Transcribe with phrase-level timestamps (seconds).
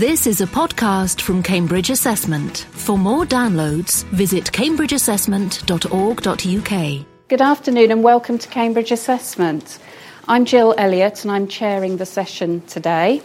[0.00, 2.60] This is a podcast from Cambridge Assessment.
[2.70, 7.06] For more downloads, visit cambridgeassessment.org.uk.
[7.28, 9.78] Good afternoon and welcome to Cambridge Assessment.
[10.26, 13.20] I'm Jill Elliott and I'm chairing the session today.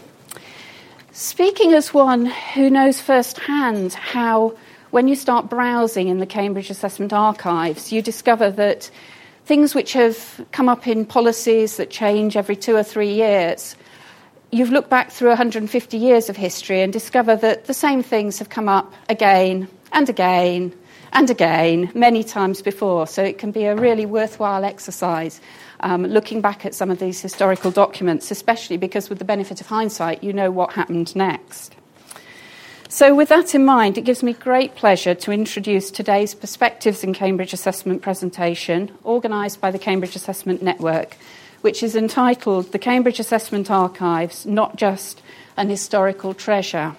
[1.13, 4.57] Speaking as one who knows firsthand how,
[4.91, 8.91] when you start browsing in the Cambridge Assessment archives, you discover that
[9.45, 13.77] things which have come up in policies that change every two or three years
[14.51, 18.49] you've looked back through 150 years of history and discover that the same things have
[18.49, 20.73] come up again and again
[21.13, 23.07] and again many times before.
[23.07, 25.41] So it can be a really worthwhile exercise
[25.79, 29.67] um, looking back at some of these historical documents, especially because, with the benefit of
[29.67, 31.75] hindsight, you know what happened next.
[32.87, 37.13] So, with that in mind, it gives me great pleasure to introduce today's Perspectives in
[37.13, 41.17] Cambridge Assessment presentation, organised by the Cambridge Assessment Network
[41.65, 45.23] which is entitled The Cambridge Assessment Archives Not Just
[45.57, 46.95] an Historical Treasure.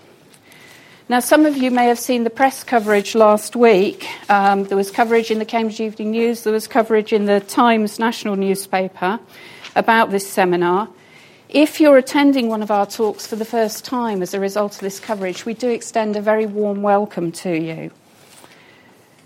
[1.09, 4.09] Now, some of you may have seen the press coverage last week.
[4.28, 8.00] Um, there was coverage in the Cambridge Evening News, there was coverage in the Times
[8.00, 9.20] national newspaper
[9.77, 10.89] about this seminar.
[11.48, 14.81] If you're attending one of our talks for the first time as a result of
[14.81, 17.92] this coverage, we do extend a very warm welcome to you.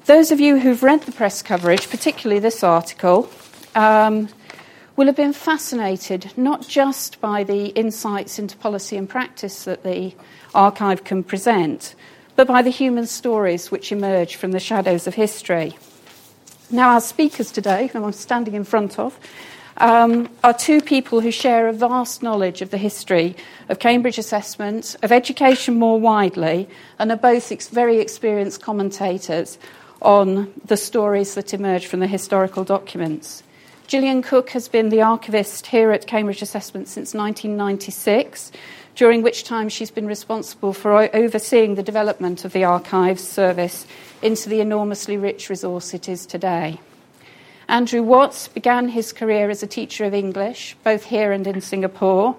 [0.05, 3.31] Those of you who've read the press coverage, particularly this article,
[3.75, 4.29] um,
[4.97, 10.15] will have been fascinated not just by the insights into policy and practice that the
[10.55, 11.95] archive can present,
[12.37, 15.77] but by the human stories which emerge from the shadows of history.
[16.71, 19.19] Now, our speakers today, who I'm standing in front of,
[19.77, 23.35] um, are two people who share a vast knowledge of the history
[23.69, 26.69] of Cambridge assessment, of education more widely,
[26.99, 29.59] and are both ex- very experienced commentators
[30.03, 33.43] on the stories that emerge from the historical documents.
[33.91, 38.53] Gillian Cook has been the archivist here at Cambridge Assessment since 1996,
[38.95, 43.89] during which time she's been responsible for overseeing the development of the archives service
[44.23, 46.79] into the enormously rich resource it is today.
[47.67, 52.37] Andrew Watts began his career as a teacher of English, both here and in Singapore,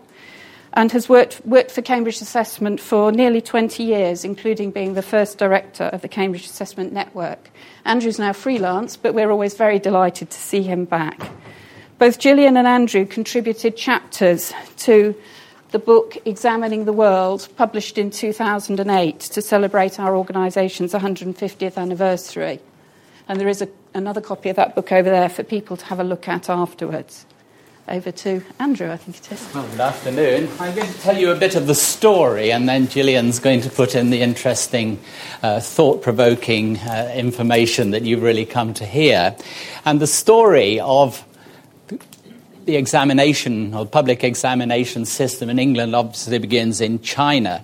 [0.74, 5.38] and has worked, worked for Cambridge Assessment for nearly 20 years, including being the first
[5.38, 7.50] director of the Cambridge Assessment Network.
[7.84, 11.30] Andrew's now freelance, but we're always very delighted to see him back.
[12.00, 15.14] Both Gillian and Andrew contributed chapters to
[15.72, 22.60] the book Examining the World, published in 2008 to celebrate our organisation's 150th anniversary.
[23.28, 26.00] And there is a, another copy of that book over there for people to have
[26.00, 27.26] a look at afterwards
[27.88, 29.54] over to Andrew, I think it is.
[29.54, 30.50] Well, good afternoon.
[30.60, 33.70] I'm going to tell you a bit of the story, and then Gillian's going to
[33.70, 35.00] put in the interesting,
[35.44, 39.36] uh, thought provoking uh, information that you've really come to hear.
[39.86, 41.26] And the story of
[42.66, 47.64] the examination or public examination system in England obviously begins in China.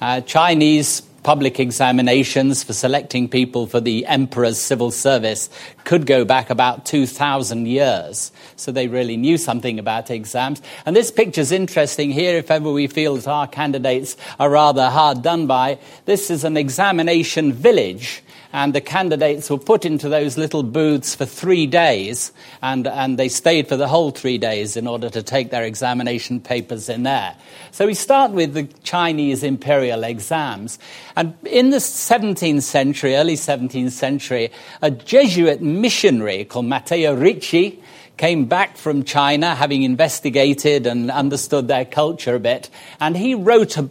[0.00, 5.50] Uh, Chinese public examinations for selecting people for the emperor's civil service
[5.84, 8.32] could go back about 2,000 years.
[8.56, 10.62] So they really knew something about exams.
[10.86, 15.22] And this picture's interesting here if ever we feel that our candidates are rather hard
[15.22, 15.78] done by.
[16.04, 18.22] This is an examination village
[18.52, 23.28] and the candidates were put into those little booths for three days, and, and they
[23.28, 27.36] stayed for the whole three days in order to take their examination papers in there.
[27.70, 30.78] So we start with the Chinese imperial exams.
[31.16, 34.50] And in the 17th century, early 17th century,
[34.82, 37.82] a Jesuit missionary called Matteo Ricci
[38.20, 42.68] came back from China, having investigated and understood their culture a bit,
[43.00, 43.84] and he wrote uh,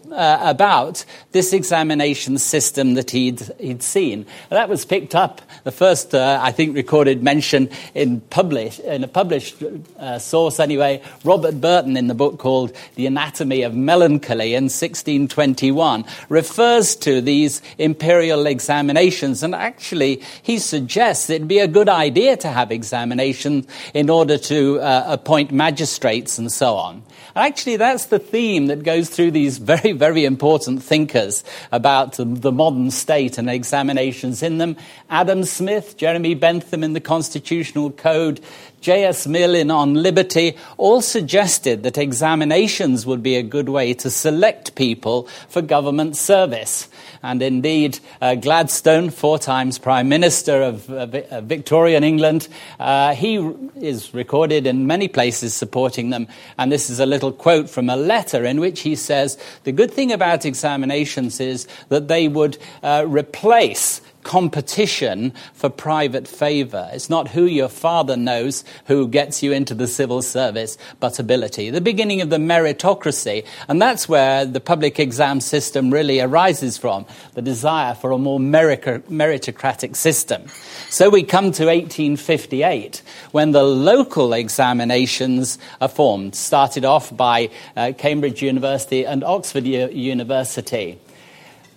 [0.43, 4.27] about this examination system that he'd, he'd seen.
[4.49, 9.07] That was picked up, the first, uh, I think, recorded mention in, publish, in a
[9.07, 9.63] published
[9.97, 16.05] uh, source anyway, Robert Burton in the book called The Anatomy of Melancholy in 1621
[16.29, 22.49] refers to these imperial examinations, and actually he suggests it'd be a good idea to
[22.49, 26.95] have examinations in order order to uh, appoint magistrates and so on.
[27.35, 32.25] And actually, that's the theme that goes through these very, very important thinkers about the,
[32.25, 34.75] the modern state and examinations in them.
[35.09, 38.41] Adam Smith, Jeremy Bentham in the Constitutional Code,
[38.81, 39.27] J.S.
[39.27, 44.75] Mill in On Liberty all suggested that examinations would be a good way to select
[44.75, 46.87] people for government service.
[47.21, 52.47] And indeed, uh, Gladstone, four times Prime Minister of uh, uh, Victorian England,
[52.79, 53.35] uh, he
[53.75, 56.27] is recorded in many places supporting them.
[56.57, 59.91] And this is a little quote from a letter in which he says The good
[59.91, 66.89] thing about examinations is that they would uh, replace competition for private favour.
[66.93, 71.69] It's not who your father knows who gets you into the civil service, but ability.
[71.69, 77.05] The beginning of the meritocracy, and that's where the public exam system really arises from
[77.33, 80.43] the desire for a more meritocratic system.
[80.89, 83.01] So we come to 1858
[83.31, 89.89] when the local examinations are formed, started off by uh, Cambridge University and Oxford U-
[89.89, 90.99] University.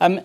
[0.00, 0.20] Um,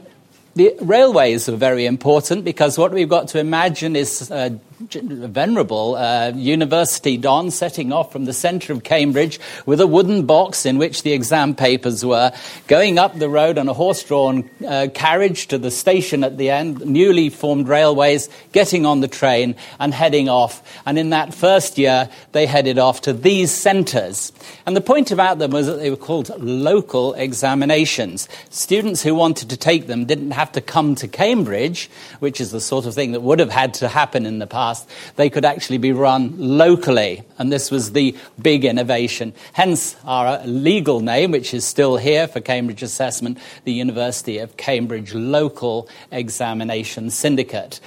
[0.58, 4.50] the railways are very important because what we've got to imagine is uh,
[4.80, 10.68] venerable uh, university don setting off from the centre of Cambridge with a wooden box
[10.68, 12.32] in which the exam papers were,
[12.68, 16.52] going up the road on a horse drawn uh, carriage to the station at the
[16.52, 20.62] end, newly formed railways, getting on the train and heading off.
[20.86, 24.32] And in that first year, they headed off to these centres.
[24.68, 28.30] And the point about them was that they were called local examinations.
[28.52, 31.90] Students who wanted to take them didn't have to come to Cambridge,
[32.20, 34.67] which is the sort of thing that would have had to happen in the past
[34.68, 37.24] past, they could actually be run locally.
[37.38, 39.34] And this was the big innovation.
[39.54, 45.14] Hence our legal name, which is still here for Cambridge Assessment, the University of Cambridge
[45.14, 47.80] Local Examination Syndicate.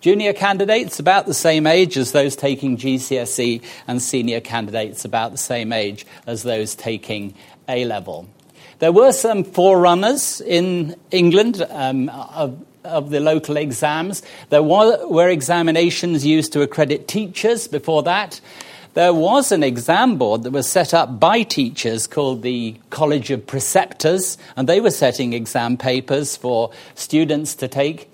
[0.00, 5.38] Junior candidates about the same age as those taking GCSE, and senior candidates about the
[5.38, 7.34] same age as those taking
[7.68, 8.28] A level.
[8.78, 14.22] There were some forerunners in England um, of of the local exams.
[14.50, 18.40] There were examinations used to accredit teachers before that.
[18.94, 23.46] There was an exam board that was set up by teachers called the College of
[23.46, 28.10] Preceptors, and they were setting exam papers for students to take.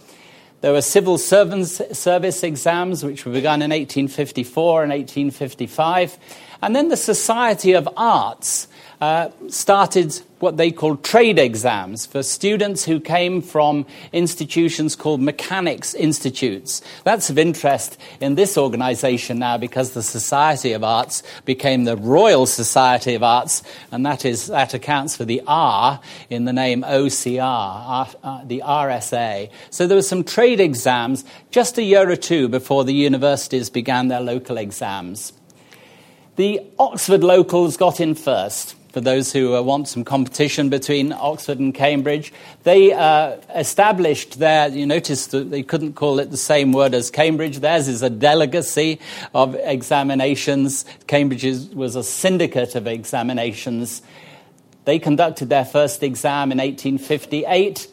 [0.60, 6.18] There were civil servants service exams, which were begun in 1854 and 1855.
[6.62, 8.68] And then the Society of Arts
[9.00, 15.94] uh, started what they called trade exams for students who came from institutions called mechanics
[15.94, 16.82] institutes.
[17.02, 22.44] That's of interest in this organization now because the Society of Arts became the Royal
[22.44, 25.98] Society of Arts, and that, is, that accounts for the R
[26.28, 29.50] in the name OCR, R, uh, the RSA.
[29.70, 34.08] So there were some trade exams just a year or two before the universities began
[34.08, 35.32] their local exams.
[36.36, 41.58] The Oxford locals got in first for those who uh, want some competition between Oxford
[41.58, 42.32] and Cambridge.
[42.62, 47.10] They uh, established their, you notice that they couldn't call it the same word as
[47.10, 47.58] Cambridge.
[47.58, 49.00] Theirs is a delegacy
[49.34, 50.84] of examinations.
[51.08, 51.44] Cambridge
[51.74, 54.00] was a syndicate of examinations.
[54.84, 57.88] They conducted their first exam in 1858.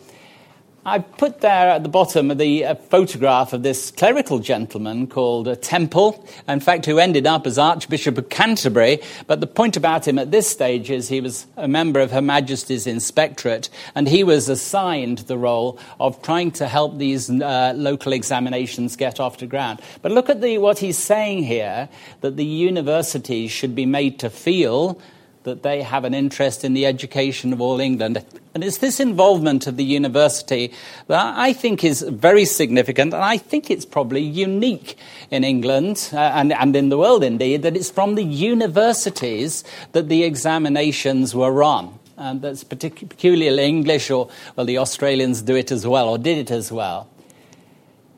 [0.84, 5.56] I put there at the bottom the uh, photograph of this clerical gentleman called uh,
[5.56, 9.00] Temple, in fact, who ended up as Archbishop of Canterbury.
[9.28, 12.22] But the point about him at this stage is he was a member of Her
[12.22, 18.12] Majesty's Inspectorate, and he was assigned the role of trying to help these uh, local
[18.12, 19.82] examinations get off the ground.
[20.02, 21.90] But look at the, what he's saying here
[22.22, 25.00] that the universities should be made to feel
[25.44, 28.24] that they have an interest in the education of all England.
[28.54, 30.72] And it's this involvement of the university
[31.08, 34.98] that I think is very significant, and I think it's probably unique
[35.32, 40.10] in England uh, and, and in the world indeed, that it's from the universities that
[40.10, 41.98] the examinations were run.
[42.18, 46.38] And that's particularly peculiarly English, or, well, the Australians do it as well, or did
[46.38, 47.10] it as well.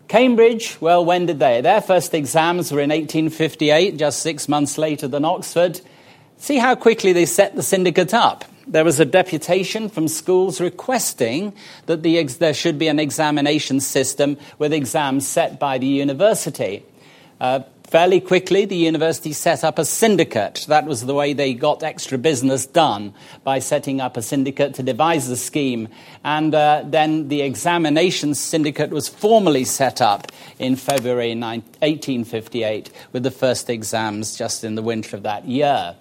[0.09, 1.61] Cambridge, well, when did they?
[1.61, 5.79] Their first exams were in 1858, just six months later than Oxford.
[6.43, 8.43] See how quickly they set the syndicate up.
[8.67, 11.53] There was a deputation from schools requesting
[11.85, 16.85] that the ex- there should be an examination system with exams set by the university.
[17.39, 20.65] Uh, fairly quickly, the university set up a syndicate.
[20.67, 23.13] That was the way they got extra business done,
[23.45, 25.87] by setting up a syndicate to devise the scheme.
[26.25, 30.29] And uh, then the examination syndicate was formally set up
[30.59, 35.95] in February 1858, with the first exams just in the winter of that year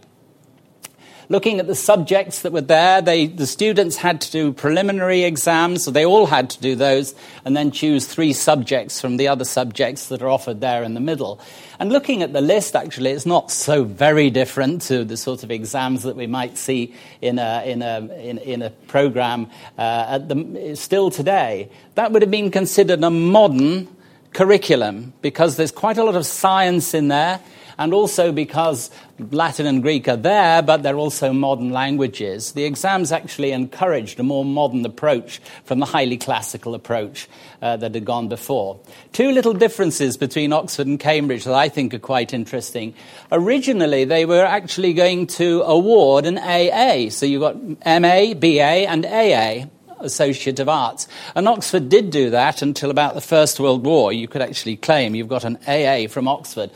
[1.29, 3.01] looking at the subjects that were there.
[3.01, 7.15] They, the students had to do preliminary exams, so they all had to do those,
[7.45, 11.01] and then choose three subjects from the other subjects that are offered there in the
[11.01, 11.41] middle.
[11.79, 15.51] And looking at the list, actually, it's not so very different to the sort of
[15.51, 19.49] exams that we might see in a, in a, in, in a program
[19.79, 21.71] uh, at the, still today.
[21.97, 23.89] That would have been considered a modern
[24.33, 27.41] curriculum because there's quite a lot of science in there
[27.79, 28.91] and also because
[29.31, 32.53] Latin and Greek are there, but they're also modern languages.
[32.53, 37.29] The exams actually encouraged a more modern approach from the highly classical approach
[37.61, 38.81] uh, that had gone before.
[39.13, 42.95] Two little differences between Oxford and Cambridge that I think are quite interesting.
[43.31, 49.07] Originally, they were actually going to award an AA, so you've got MA, BA, and
[49.07, 49.67] AA
[50.01, 51.09] Associate of Arts.
[51.35, 54.13] And Oxford did do that until about the First World War.
[54.13, 56.71] You could actually claim you've got an AA from Oxford.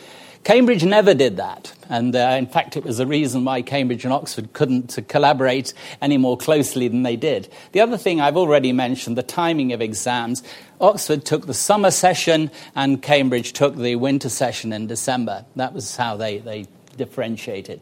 [0.45, 1.73] Cambridge never did that.
[1.88, 6.16] And uh, in fact, it was the reason why Cambridge and Oxford couldn't collaborate any
[6.19, 7.49] more closely than they did.
[7.73, 10.43] The other thing I've already mentioned the timing of exams.
[10.81, 15.45] Oxford took the summer session, and Cambridge took the winter session in December.
[15.57, 16.66] That was how they, they
[16.97, 17.81] differentiated.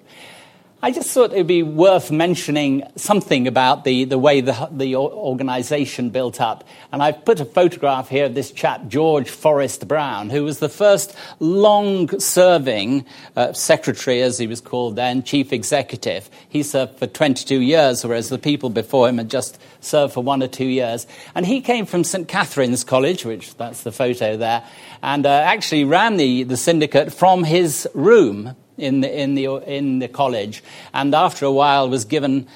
[0.85, 4.97] I just thought it would be worth mentioning something about the, the way the, the
[4.97, 6.63] organization built up.
[6.93, 10.69] And I've put a photograph here of this chap, George Forrest Browne, who was the
[10.69, 16.29] first long serving uh, secretary, as he was called then, chief executive.
[16.51, 20.43] He served for 22 years, whereas the people before him had just served for one
[20.43, 21.07] or two years.
[21.35, 22.29] And he came from St.
[22.29, 24.63] Catharine's College, which that's the photo there,
[25.03, 29.99] and uh, actually ran the, the syndicate from his room in the, in the, in
[29.99, 30.63] the college,
[30.93, 32.47] and after a while was given,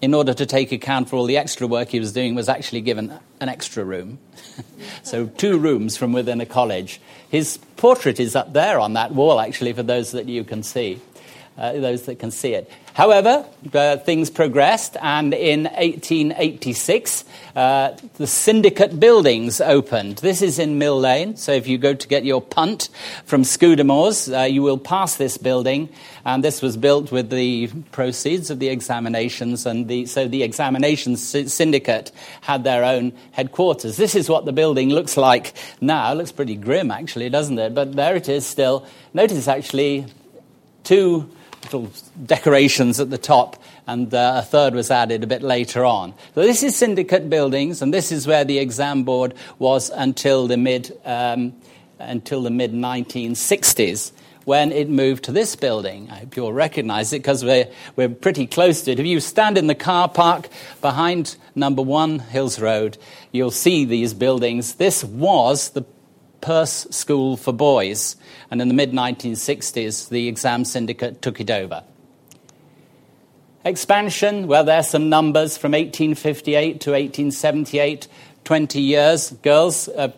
[0.00, 2.80] in order to take account for all the extra work he was doing, was actually
[2.80, 4.18] given an extra room.
[5.02, 7.00] so two rooms from within a college.
[7.30, 11.00] His portrait is up there on that wall, actually, for those that you can see,
[11.58, 12.70] uh, those that can see it.
[12.94, 17.24] However, uh, things progressed, and in 1886,
[17.56, 20.18] uh, the syndicate buildings opened.
[20.18, 22.90] This is in Mill Lane, so if you go to get your punt
[23.24, 25.88] from Scudamores, uh, you will pass this building,
[26.26, 31.22] and this was built with the proceeds of the examinations, and the, so the examinations
[31.50, 33.96] syndicate had their own headquarters.
[33.96, 36.12] This is what the building looks like now.
[36.12, 37.74] It looks pretty grim, actually, doesn't it?
[37.74, 38.86] But there it is still.
[39.14, 40.06] Notice, actually,
[40.84, 41.30] two
[41.64, 41.90] little
[42.26, 46.14] decorations at the top, and uh, a third was added a bit later on.
[46.34, 50.56] So this is syndicate buildings, and this is where the exam board was until the
[50.56, 51.54] mid um,
[51.98, 54.12] until the mid 1960s.
[54.44, 58.48] When it moved to this building, I hope you'll recognize it because we're, we're pretty
[58.48, 58.98] close to it.
[58.98, 60.48] If you stand in the car park
[60.80, 62.98] behind number one Hills Road,
[63.30, 64.74] you'll see these buildings.
[64.74, 65.84] This was the
[66.42, 68.16] Perse School for Boys,
[68.50, 71.82] and in the mid 1960s, the exam syndicate took it over.
[73.64, 78.08] Expansion, well, there's some numbers from 1858 to 1878,
[78.44, 79.30] 20 years.
[79.42, 80.08] Girls uh,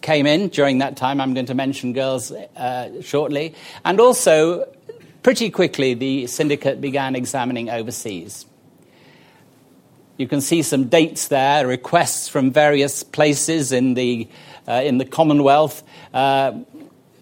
[0.00, 1.20] came in during that time.
[1.20, 3.54] I'm going to mention girls uh, shortly.
[3.84, 4.66] And also,
[5.22, 8.46] pretty quickly, the syndicate began examining overseas.
[10.16, 14.28] You can see some dates there, requests from various places in the
[14.72, 16.52] in the Commonwealth uh,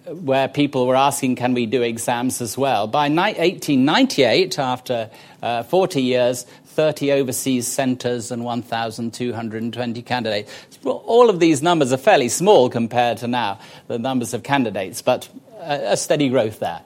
[0.06, 2.86] where people were asking, can we do exams as well?
[2.86, 5.10] By 1898, after
[5.42, 10.50] uh, 40 years, 30 overseas centres and 1,220 candidates.
[10.82, 15.02] Well, all of these numbers are fairly small compared to now, the numbers of candidates,
[15.02, 15.28] but
[15.60, 16.80] a, a steady growth there.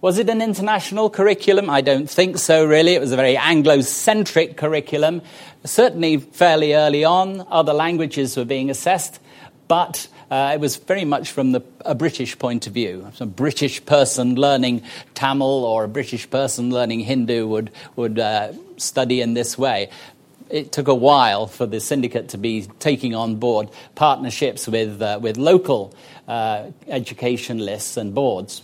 [0.00, 1.70] Was it an international curriculum?
[1.70, 2.94] I don't think so, really.
[2.94, 5.22] It was a very Anglo centric curriculum.
[5.64, 9.18] Certainly, fairly early on, other languages were being assessed
[9.68, 13.10] but uh, it was very much from the, a British point of view.
[13.14, 14.82] So a British person learning
[15.14, 19.90] Tamil or a British person learning Hindu would, would uh, study in this way.
[20.50, 25.18] It took a while for the syndicate to be taking on board partnerships with, uh,
[25.20, 25.94] with local
[26.28, 28.62] uh, education lists and boards.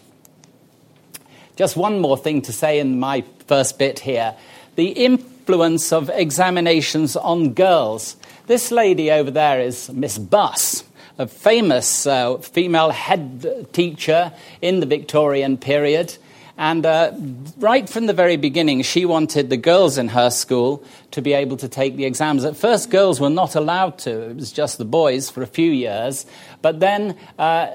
[1.57, 4.35] Just one more thing to say in my first bit here
[4.77, 8.17] the influence of examinations on girls.
[8.47, 10.85] This lady over there is Miss Buss
[11.21, 16.17] a famous uh, female head teacher in the Victorian period.
[16.57, 17.13] And uh,
[17.59, 21.59] right from the very beginning, she wanted the girls in her school to be able
[21.59, 22.43] to take the exams.
[22.47, 25.71] At first, girls were not allowed to, it was just the boys for a few
[25.71, 26.25] years.
[26.63, 27.69] But then uh,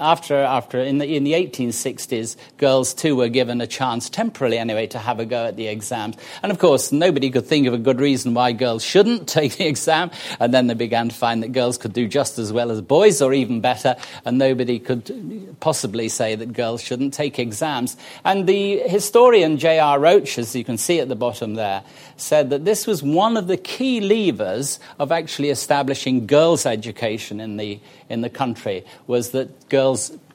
[0.00, 4.86] after, after in, the, in the 1860s, girls too were given a chance, temporarily anyway,
[4.88, 6.16] to have a go at the exams.
[6.42, 9.66] And of course, nobody could think of a good reason why girls shouldn't take the
[9.66, 10.10] exam.
[10.40, 13.22] And then they began to find that girls could do just as well as boys,
[13.22, 13.96] or even better.
[14.24, 17.96] And nobody could possibly say that girls shouldn't take exams.
[18.24, 19.98] And the historian J.R.
[19.98, 21.82] Roach, as you can see at the bottom there,
[22.16, 27.56] said that this was one of the key levers of actually establishing girls' education in
[27.56, 29.87] the, in the country, was that girls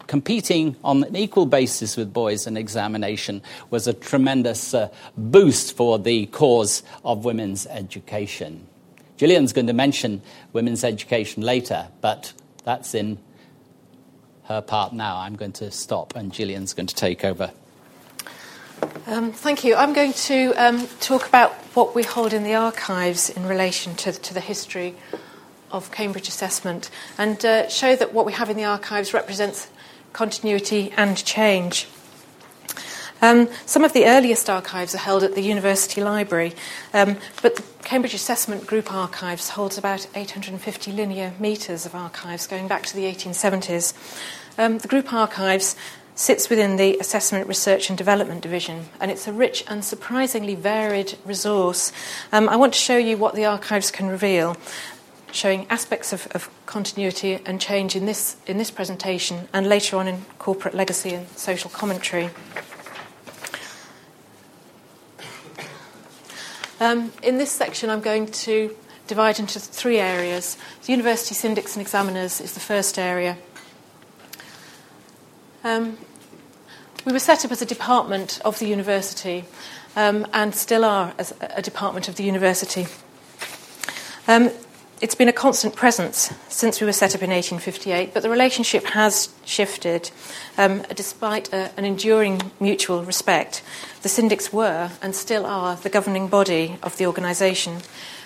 [0.07, 5.97] competing on an equal basis with boys in examination was a tremendous uh, boost for
[5.97, 8.67] the cause of women's education.
[9.17, 12.33] Gillian's going to mention women's education later, but
[12.63, 13.17] that's in
[14.45, 15.17] her part now.
[15.17, 17.51] I'm going to stop, and Gillian's going to take over.
[19.07, 19.75] Um, thank you.
[19.75, 24.11] I'm going to um, talk about what we hold in the archives in relation to,
[24.11, 24.95] to the history
[25.73, 29.69] of Cambridge assessment and uh, show that what we have in the archives represents
[30.13, 31.87] continuity and change.
[33.21, 36.53] Um, some of the earliest archives are held at the University Library,
[36.93, 42.67] um, but the Cambridge Assessment Group Archives holds about 850 linear metres of archives going
[42.67, 43.93] back to the 1870s.
[44.57, 45.77] Um, the Group Archives
[46.15, 51.17] sits within the Assessment Research and Development Division, and it's a rich and surprisingly varied
[51.25, 51.91] resource.
[52.31, 54.57] Um, I want to show you what the archives can reveal,
[55.33, 60.07] showing aspects of, of, continuity and change in this, in this presentation, and later on
[60.07, 62.29] in corporate legacy and social commentary.
[66.79, 68.75] Um, in this section, I'm going to
[69.07, 70.55] divide into three areas.
[70.85, 73.37] The University Syndics and Examiners is the first area.
[75.63, 75.97] Um,
[77.05, 79.45] we were set up as a department of the university
[79.95, 82.85] um, and still are as a department of the university.
[85.01, 88.85] It's been a constant presence since we were set up in 1858, but the relationship
[88.85, 90.11] has shifted
[90.57, 93.63] um, despite a, an enduring mutual respect.
[94.01, 97.79] The syndics were and still are the governing body of the organisation.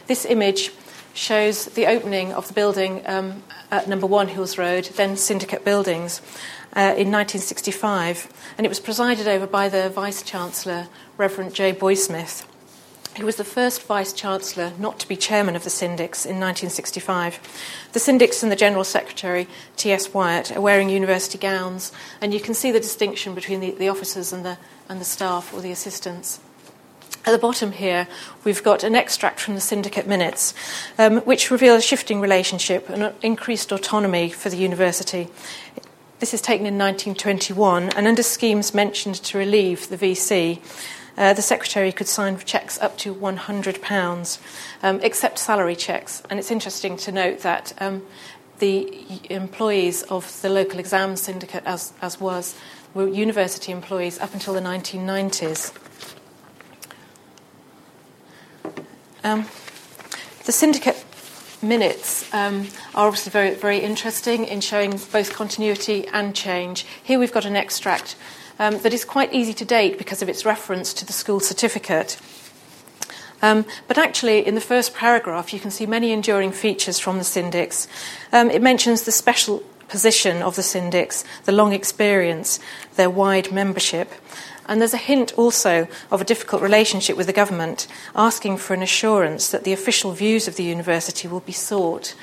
[0.06, 0.72] This image
[1.16, 6.22] shows the opening of the building um, at number one Hills Road, then Syndicate Buildings
[6.76, 11.72] uh, in 1965, and it was presided over by the Vice Chancellor, Reverend J.
[11.72, 12.48] Boys Smith,
[13.18, 17.40] who was the first Vice Chancellor not to be chairman of the Syndics in 1965.
[17.94, 20.14] The Syndics and the General Secretary, T.S.
[20.14, 24.32] Wyatt, are wearing university gowns, and you can see the distinction between the, the officers
[24.32, 24.58] and the,
[24.88, 26.40] and the staff or the assistants.
[27.26, 28.08] At the bottom here,
[28.44, 30.54] we've got an extract from the syndicate minutes,
[30.98, 35.28] um, which reveal a shifting relationship and increased autonomy for the university.
[36.20, 40.60] This is taken in 1921, and under schemes mentioned to relieve the VC,
[41.18, 44.40] uh, the secretary could sign cheques up to £100,
[44.84, 46.22] um, except salary cheques.
[46.30, 48.04] And it's interesting to note that um,
[48.60, 52.56] the employees of the local exam syndicate, as, as was,
[52.94, 55.74] were university employees up until the 1990s.
[59.24, 59.46] Um,
[60.46, 61.04] the syndicate
[61.62, 66.86] minutes um, are obviously very, very interesting in showing both continuity and change.
[67.04, 68.16] Here we've got an extract
[68.60, 72.20] um, that is quite easy to date because of its reference to the school certificate.
[73.42, 77.24] Um, but actually, in the first paragraph, you can see many enduring features from the
[77.24, 77.88] syndics.
[78.32, 82.60] Um, it mentions the special position of the syndics, the long experience,
[82.96, 84.12] their wide membership.
[84.66, 88.82] And there's a hint also of a difficult relationship with the government, asking for an
[88.82, 92.16] assurance that the official views of the university will be sought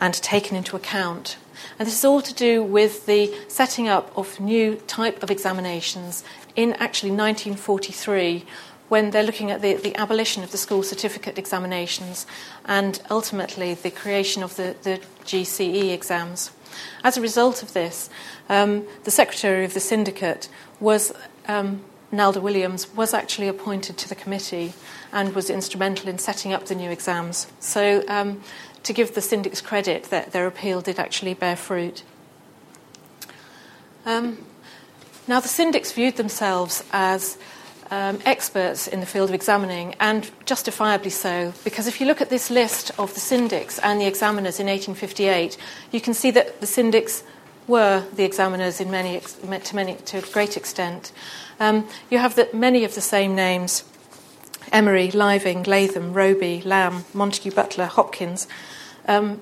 [0.00, 1.36] and taken into account.
[1.78, 6.24] And this is all to do with the setting up of new type of examinations
[6.56, 8.44] in actually 1943
[8.88, 12.26] when they're looking at the, the abolition of the school certificate examinations
[12.64, 16.50] and ultimately the creation of the, the GCE exams.
[17.04, 18.10] As a result of this,
[18.48, 20.48] um, the secretary of the syndicate
[20.80, 21.12] was
[21.46, 24.72] um, Nalda Williams was actually appointed to the committee
[25.12, 27.46] and was instrumental in setting up the new exams.
[27.60, 28.42] So, um,
[28.82, 32.02] to give the syndics credit, that their appeal did actually bear fruit.
[34.06, 34.38] Um,
[35.28, 37.38] now, the syndics viewed themselves as
[37.90, 42.30] um, experts in the field of examining, and justifiably so, because if you look at
[42.30, 45.56] this list of the syndics and the examiners in 1858,
[45.90, 47.22] you can see that the syndics
[47.66, 51.12] were the examiners in many, to, many, to a great extent.
[51.58, 53.84] Um, you have the, many of the same names
[54.72, 58.46] Emery, Liveing, Latham, Roby, Lamb, Montague Butler, Hopkins.
[59.06, 59.40] Um,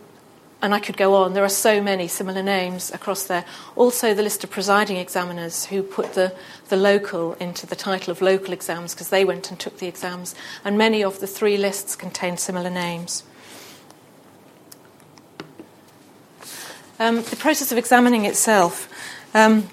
[0.61, 1.35] and I could go on.
[1.35, 3.45] There are so many similar names across there.
[3.77, 6.35] Also, the list of presiding examiners who put the,
[6.69, 10.35] the local into the title of local exams because they went and took the exams.
[10.65, 13.23] And many of the three lists contain similar names.
[16.99, 18.89] Um, the process of examining itself
[19.33, 19.69] um,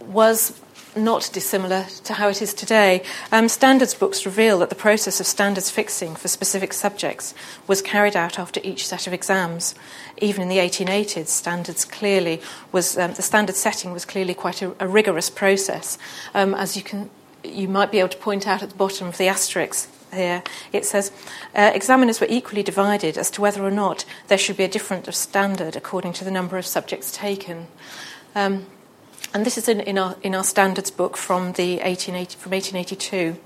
[0.00, 0.60] was
[0.96, 3.02] not dissimilar to how it is today.
[3.32, 7.34] Um, standards books reveal that the process of standards fixing for specific subjects
[7.66, 9.74] was carried out after each set of exams.
[10.18, 12.40] Even in the 1880s, standards clearly
[12.72, 15.98] was um, the standard setting was clearly quite a, a rigorous process,
[16.34, 17.10] um, as you can
[17.42, 20.84] you might be able to point out at the bottom of the asterisk here, it
[20.84, 21.12] says
[21.54, 25.08] uh, examiners were equally divided as to whether or not there should be a difference
[25.08, 27.68] of standard according to the number of subjects taken.
[28.34, 28.66] Um,
[29.32, 33.36] and this is in, in, our, in our standards book from, the 1880, from 1882.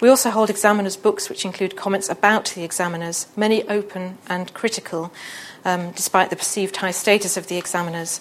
[0.00, 5.12] We also hold examiners' books which include comments about the examiners, many open and critical,
[5.64, 8.20] um, despite the perceived high status of the examiners.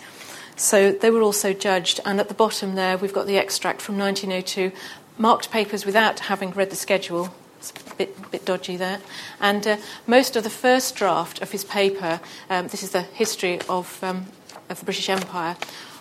[0.56, 2.00] So they were also judged.
[2.06, 4.72] And at the bottom there, we've got the extract from 1902,
[5.18, 9.02] marked papers without having read the schedule, It's a bit, bit dodgy there.
[9.40, 13.60] And uh, most of the first draft of his paper, um, this is the history
[13.68, 14.28] of, um,
[14.70, 15.58] of the British Empire,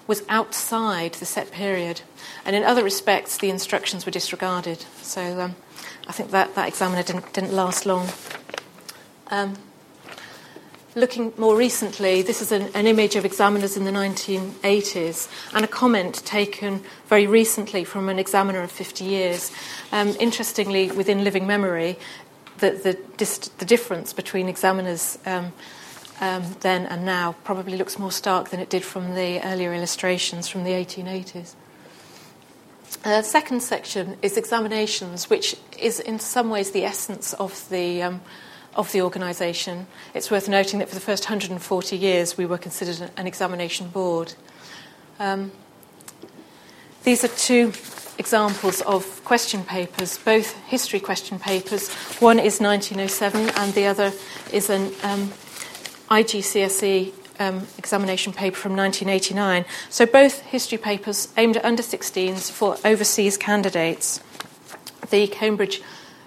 [0.07, 2.03] was outside the set period.
[2.45, 4.85] And in other respects, the instructions were disregarded.
[5.03, 5.57] So um,
[6.07, 8.09] I think that, that examiner didn't, didn't last long.
[9.29, 9.55] Um,
[10.95, 15.69] looking more recently, this is an, an, image of examiners in the 1980s and a
[15.69, 19.51] comment taken very recently from an examiner of 50 years.
[19.93, 21.99] Um, interestingly, within living memory,
[22.59, 25.53] the, the, the difference between examiners um,
[26.21, 30.49] um, then and now probably looks more stark than it did from the earlier illustrations
[30.49, 31.55] from the 1880s.
[33.05, 38.21] Uh, second section is examinations, which is in some ways the essence of the um,
[38.75, 39.87] of the organisation.
[40.15, 44.35] It's worth noting that for the first 140 years we were considered an examination board.
[45.19, 45.53] Um,
[47.05, 47.73] these are two
[48.19, 51.93] examples of question papers, both history question papers.
[52.21, 54.13] One is 1907 and the other
[54.53, 55.33] is an um,
[56.15, 59.65] IGCSE um, examination paper from 1989.
[59.91, 64.21] So both history papers aimed at under 16s for overseas candidates.
[65.11, 65.83] The Cambridge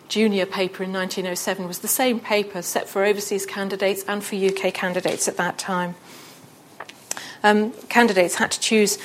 [0.10, 4.74] junior paper in 1907 was the same paper set for overseas candidates and for UK
[4.74, 5.96] candidates at that time.
[7.42, 8.98] Um, candidates had to choose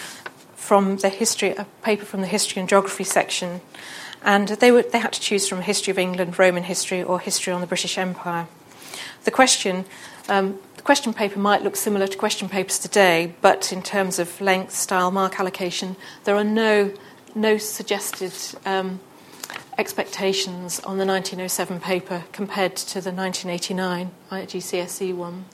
[0.57, 3.61] from the history, a paper from the history and geography section,
[4.25, 7.53] and they, were, they had to choose from history of England, Roman history, or history
[7.53, 8.49] on the British Empire.
[9.25, 9.85] The question,
[10.33, 14.41] um, the question paper might look similar to question papers today, but in terms of
[14.41, 16.93] length, style, mark allocation, there are no
[17.35, 18.33] no suggested
[18.65, 19.01] um,
[19.77, 25.45] expectations on the 1907 paper compared to the 1989 GCSE one.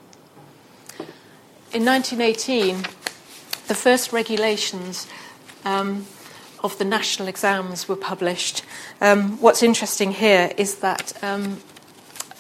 [1.73, 2.77] In 1918,
[3.67, 5.09] the first regulations
[5.65, 6.07] um,
[6.63, 8.63] of the national exams were published.
[9.01, 11.61] Um, what's interesting here is that um,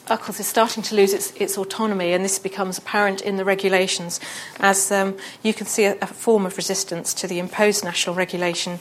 [0.08, 4.20] UCLES is starting to lose its, its, autonomy, and this becomes apparent in the regulations
[4.58, 8.78] as um, you can see a, a, form of resistance to the imposed national regulation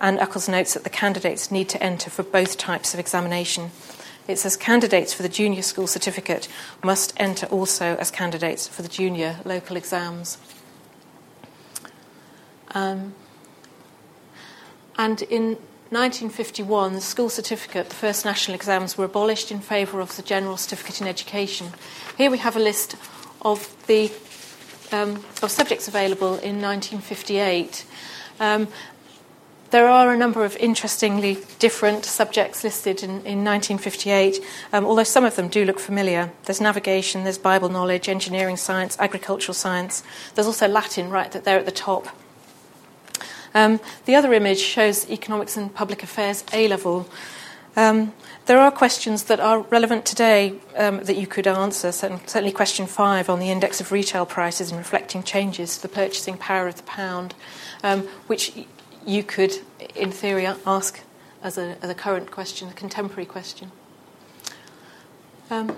[0.00, 3.70] and UCLES notes that the candidates need to enter for both types of examination.
[4.26, 6.48] It says candidates for the junior school certificate
[6.82, 10.38] must enter also as candidates for the junior local exams.
[12.72, 13.14] Um,
[14.96, 15.58] and in
[15.90, 20.56] 1951, the school certificate, the first national exams, were abolished in favour of the general
[20.56, 21.72] certificate in education.
[22.16, 22.94] Here we have a list
[23.42, 24.12] of the
[24.92, 27.84] um, of subjects available in 1958.
[28.38, 28.68] Um,
[29.70, 34.40] there are a number of interestingly different subjects listed in, in 1958,
[34.72, 36.32] um, although some of them do look familiar.
[36.44, 40.02] There's navigation, there's Bible knowledge, engineering science, agricultural science.
[40.34, 42.08] There's also Latin right that there at the top.
[43.54, 47.08] Um, the other image shows economics and public affairs A level.
[47.76, 48.12] Um,
[48.46, 51.92] there are questions that are relevant today um, that you could answer.
[51.92, 56.36] Certainly, question five on the index of retail prices and reflecting changes to the purchasing
[56.36, 57.34] power of the pound,
[57.82, 58.52] um, which
[59.06, 59.52] you could,
[59.94, 61.00] in theory, ask
[61.42, 63.70] as a, as a current question, a contemporary question.
[65.50, 65.76] Um,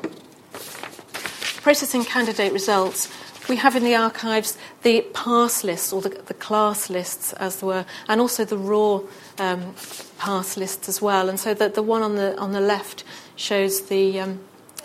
[1.63, 3.13] processing candidate results.
[3.49, 7.67] We have in the archives the pass lists, or the, the class lists, as there
[7.67, 9.01] were, and also the raw
[9.39, 9.75] um,
[10.19, 11.29] pass lists as well.
[11.29, 14.41] And so the, the one on the, on the left shows the, um,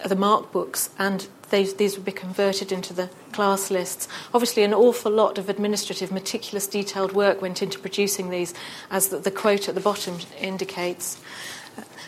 [0.06, 4.08] the mark books and these, these would be converted into the class lists.
[4.34, 8.54] Obviously, an awful lot of administrative, meticulous, detailed work went into producing these,
[8.92, 11.22] as the, the quote at the bottom indicates.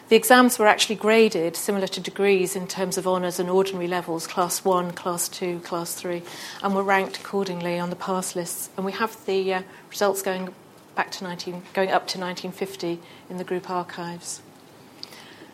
[0.10, 4.26] The exams were actually graded similar to degrees in terms of honours and ordinary levels,
[4.26, 6.24] class 1, class 2, class 3,
[6.63, 8.72] and were ranked accordingly on the pass lists.
[8.76, 10.52] And we have the uh, results going
[10.95, 14.41] back to 19, going up to 1950 in the group archives.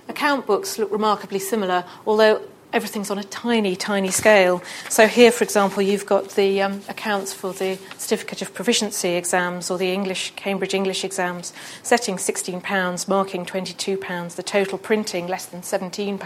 [0.07, 2.41] Account books look remarkably similar, although
[2.75, 4.61] everything's on a tiny, tiny scale.
[4.89, 9.71] So here, for example, you've got the um, accounts for the Certificate of Proficiency exams
[9.71, 15.61] or the English Cambridge English exams, setting £16, marking £22, the total printing less than
[15.61, 16.19] £17.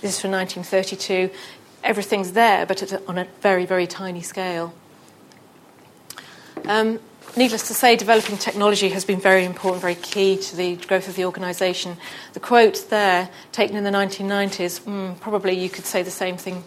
[0.00, 1.30] This is for 1932.
[1.84, 4.72] Everything's there, but on a very, very tiny scale.
[6.64, 6.98] Um,
[7.36, 11.16] needless to say, developing technology has been very important, very key to the growth of
[11.16, 11.96] the organisation.
[12.32, 16.64] The quote there, taken in the 1990s, mm, probably you could say the same thing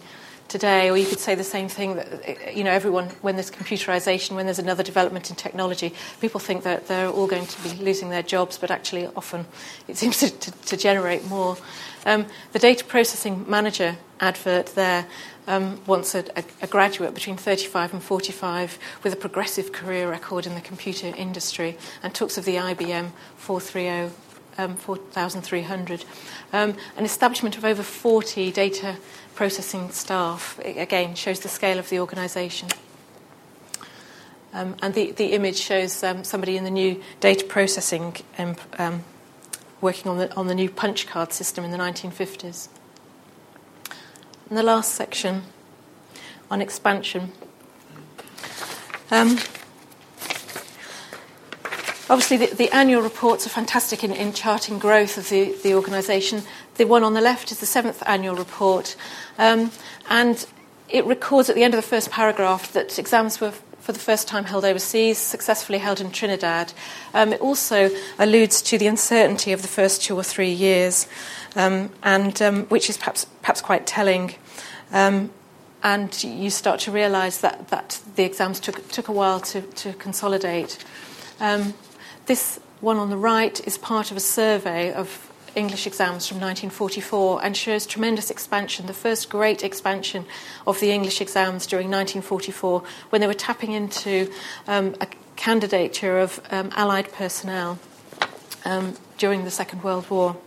[0.51, 4.35] today, or you could say the same thing that, you know, everyone, when there's computerisation,
[4.35, 8.09] when there's another development in technology, people think that they're all going to be losing
[8.09, 9.45] their jobs, but actually often
[9.87, 11.57] it seems to, to, to generate more.
[12.05, 15.07] Um, the data processing manager advert there
[15.47, 20.45] um, wants a, a, a, graduate between 35 and 45 with a progressive career record
[20.45, 24.13] in the computer industry and talks of the IBM 430.
[24.57, 26.03] Um, 4,300.
[26.51, 28.97] Um, an establishment of over 40 data
[29.35, 32.69] processing staff, again, shows the scale of the organisation.
[34.53, 39.03] Um, and the, the image shows um, somebody in the new data processing um, um,
[39.79, 42.67] working on the, on the new punch card system in the 1950s.
[44.49, 45.43] And the last section
[46.49, 47.31] on expansion.
[49.09, 49.37] Um,
[52.11, 56.43] obviously, the, the, annual reports are fantastic in, in charting growth of the, the organisation.
[56.75, 58.97] The one on the left is the seventh annual report.
[59.37, 59.71] Um,
[60.09, 60.45] and
[60.89, 64.27] it records at the end of the first paragraph that exams were for the first
[64.27, 66.71] time held overseas, successfully held in Trinidad.
[67.15, 71.07] Um, it also alludes to the uncertainty of the first two or three years,
[71.55, 74.35] um, and um, which is perhaps perhaps quite telling.
[74.91, 75.31] Um,
[75.81, 79.93] and you start to realise that, that the exams took took a while to, to
[79.93, 80.77] consolidate.
[82.25, 87.43] This one on the right is part of a survey of English exams from 1944
[87.43, 90.25] and shows tremendous expansion, the first great expansion
[90.65, 94.31] of the English exams during 1944 when they were tapping into
[94.67, 97.79] um, a candidature of um, Allied personnel
[98.63, 100.37] um, during the Second World War.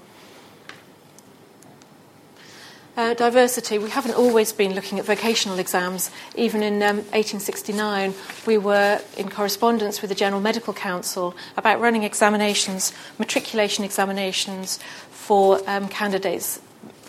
[2.97, 6.13] Uh, diversity, we haven't always been looking at vocational exams.
[6.37, 8.15] Even in um, 1869,
[8.47, 14.79] we were in correspondence with the General Medical Council about running examinations, matriculation examinations
[15.11, 16.61] for um, candidates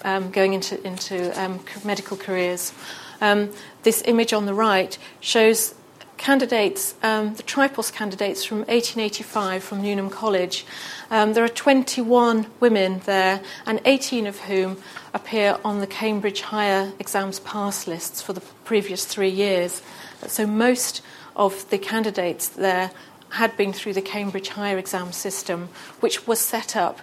[0.03, 2.73] um, going into, into um, medical careers.
[3.21, 3.51] Um,
[3.83, 5.75] this image on the right shows
[6.17, 10.65] candidates, um, the Tripos candidates from 1885 from Newnham College.
[11.11, 14.77] Um, there are 21 women there, and 18 of whom
[15.13, 19.81] appear on the Cambridge Higher exams pass lists for the previous three years.
[20.27, 21.01] So most
[21.35, 22.91] of the candidates there
[23.29, 26.99] had been through the Cambridge Higher exam system, which was set up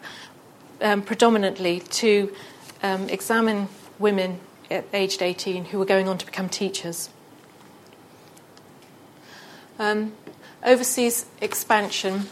[0.81, 2.35] um, predominantly to
[2.83, 4.41] um, examine women
[4.93, 7.11] aged 18 who were going on to become teachers.
[9.79, 10.13] Um,
[10.65, 12.29] overseas expansion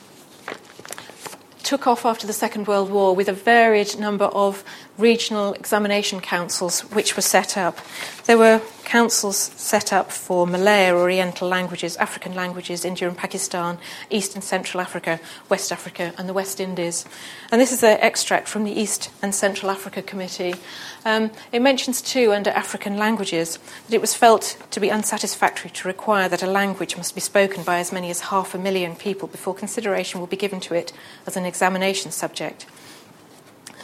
[1.62, 4.64] took off after the Second World War with a varied number of
[5.00, 7.78] regional examination councils which were set up.
[8.26, 13.78] There were councils set up for Malay or Oriental languages, African languages, India and Pakistan,
[14.10, 17.04] East and Central Africa, West Africa, and the West Indies.
[17.52, 20.54] And this is an extract from the East and Central Africa Committee.
[21.04, 25.86] Um, it mentions, too, under African languages, that it was felt to be unsatisfactory to
[25.86, 29.28] require that a language must be spoken by as many as half a million people
[29.28, 30.92] before consideration will be given to it
[31.28, 32.66] as an examination subject.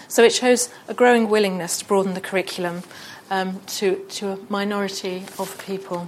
[0.09, 2.83] So it shows a growing willingness to broaden the curriculum
[3.31, 6.07] um, to, to a minority of people.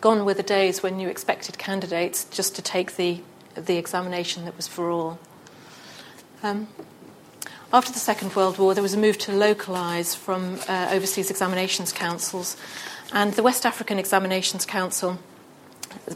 [0.00, 3.22] Gone were the days when you expected candidates just to take the,
[3.54, 5.18] the examination that was for all.
[6.42, 6.68] Um,
[7.72, 11.90] after the Second World War, there was a move to localise from uh, overseas examinations
[11.90, 12.56] councils,
[13.12, 15.18] and the West African Examinations Council,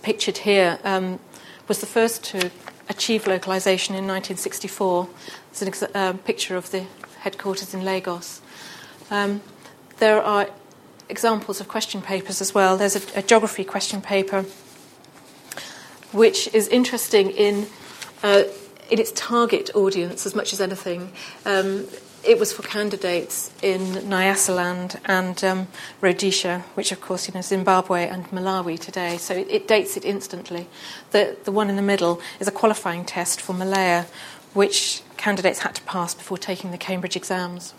[0.02, 1.18] pictured here, um,
[1.66, 2.50] was the first to
[2.88, 5.08] achieve localisation in 1964.
[5.58, 6.84] There's a ex- uh, picture of the
[7.20, 8.40] headquarters in Lagos.
[9.10, 9.40] Um,
[9.98, 10.48] there are
[11.08, 12.76] examples of question papers as well.
[12.76, 14.44] There's a, a geography question paper,
[16.12, 17.66] which is interesting in,
[18.22, 18.44] uh,
[18.90, 21.12] in its target audience as much as anything.
[21.44, 21.86] Um,
[22.24, 25.68] it was for candidates in Nyasaland and um,
[26.00, 29.16] Rhodesia, which of course you know Zimbabwe and Malawi today.
[29.18, 30.66] So it, it, dates it instantly.
[31.12, 34.06] The the one in the middle is a qualifying test for Malaya,
[34.54, 37.74] which candidates had to pass before taking the Cambridge exams.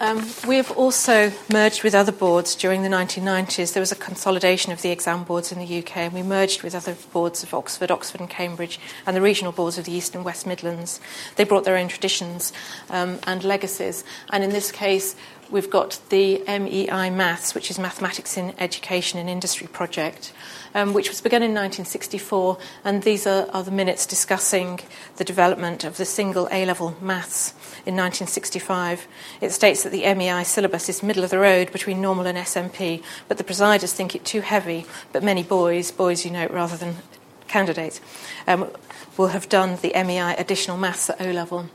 [0.00, 3.72] Um, we've also merged with other boards during the 1990s.
[3.72, 6.76] There was a consolidation of the exam boards in the UK, and we merged with
[6.76, 10.24] other boards of Oxford, Oxford and Cambridge, and the regional boards of the East and
[10.24, 11.00] West Midlands.
[11.34, 12.52] They brought their own traditions
[12.90, 15.16] um, and legacies, and in this case,
[15.50, 20.32] we've got the MEI Maths, which is Mathematics in Education and Industry project,
[20.74, 22.58] um, which was begun in 1964.
[22.84, 24.80] And these are, are, the minutes discussing
[25.16, 27.52] the development of the single A level maths
[27.86, 29.06] in 1965.
[29.40, 33.02] It states that the MEI syllabus is middle of the road between normal and SMP,
[33.28, 34.86] but the presiders think it too heavy.
[35.12, 36.96] But many boys, boys you know, rather than
[37.48, 38.00] candidates,
[38.46, 38.70] um,
[39.16, 41.68] will have done the MEI additional maths at O level.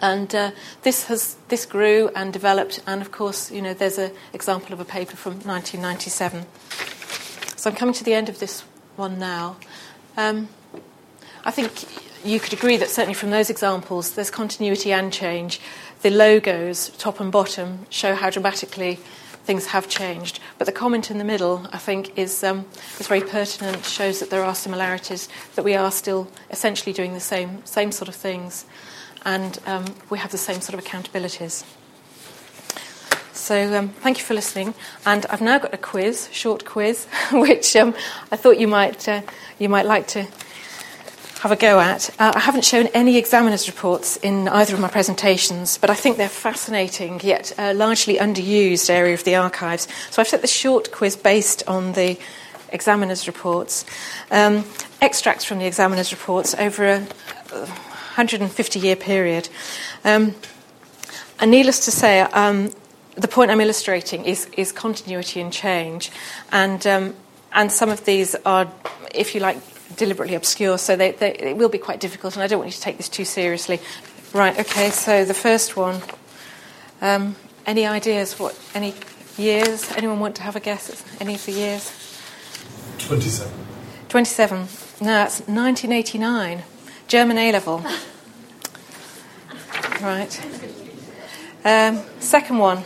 [0.00, 0.50] And uh,
[0.82, 4.80] this has this grew and developed, and of course, you know, there's an example of
[4.80, 6.46] a paper from 1997.
[7.64, 8.60] So I'm coming to the end of this
[8.96, 9.56] one now.
[10.18, 10.50] Um,
[11.46, 11.72] I think
[12.22, 15.62] you could agree that certainly from those examples, there's continuity and change.
[16.02, 18.96] The logos, top and bottom, show how dramatically
[19.44, 20.40] things have changed.
[20.58, 22.66] But the comment in the middle, I think, is, um,
[23.00, 27.18] is very pertinent, shows that there are similarities, that we are still essentially doing the
[27.18, 28.66] same, same sort of things
[29.24, 31.64] and um, we have the same sort of accountabilities.
[33.34, 34.74] So um, thank you for listening.
[35.04, 37.92] And I've now got a quiz, short quiz, which um,
[38.30, 39.22] I thought you might, uh,
[39.58, 40.26] you might like to
[41.40, 42.08] have a go at.
[42.20, 46.16] Uh, I haven't shown any examiners' reports in either of my presentations, but I think
[46.16, 49.88] they're fascinating, yet uh, largely underused area of the archives.
[50.10, 52.16] So I've set the short quiz based on the
[52.70, 53.84] examiners' reports.
[54.30, 54.64] Um,
[55.02, 57.00] extracts from the examiners' reports over a
[57.50, 59.48] 150 year period.
[60.04, 60.36] Um,
[61.40, 62.70] and needless to say, um,
[63.16, 66.10] the point I'm illustrating is, is continuity and change.
[66.52, 67.14] And, um,
[67.52, 68.70] and some of these are,
[69.14, 69.58] if you like,
[69.96, 72.74] deliberately obscure, so they, they, it will be quite difficult, and I don't want you
[72.76, 73.80] to take this too seriously.
[74.32, 76.02] Right, okay, so the first one.
[77.00, 78.38] Um, any ideas?
[78.38, 78.58] What?
[78.74, 78.94] Any
[79.36, 79.90] years?
[79.92, 81.92] Anyone want to have a guess at any of the years?
[82.98, 83.52] 27.
[84.08, 84.58] 27.
[85.00, 86.62] No, that's 1989.
[87.06, 87.78] German A level.
[90.00, 90.40] right.
[91.64, 92.82] Um, second one.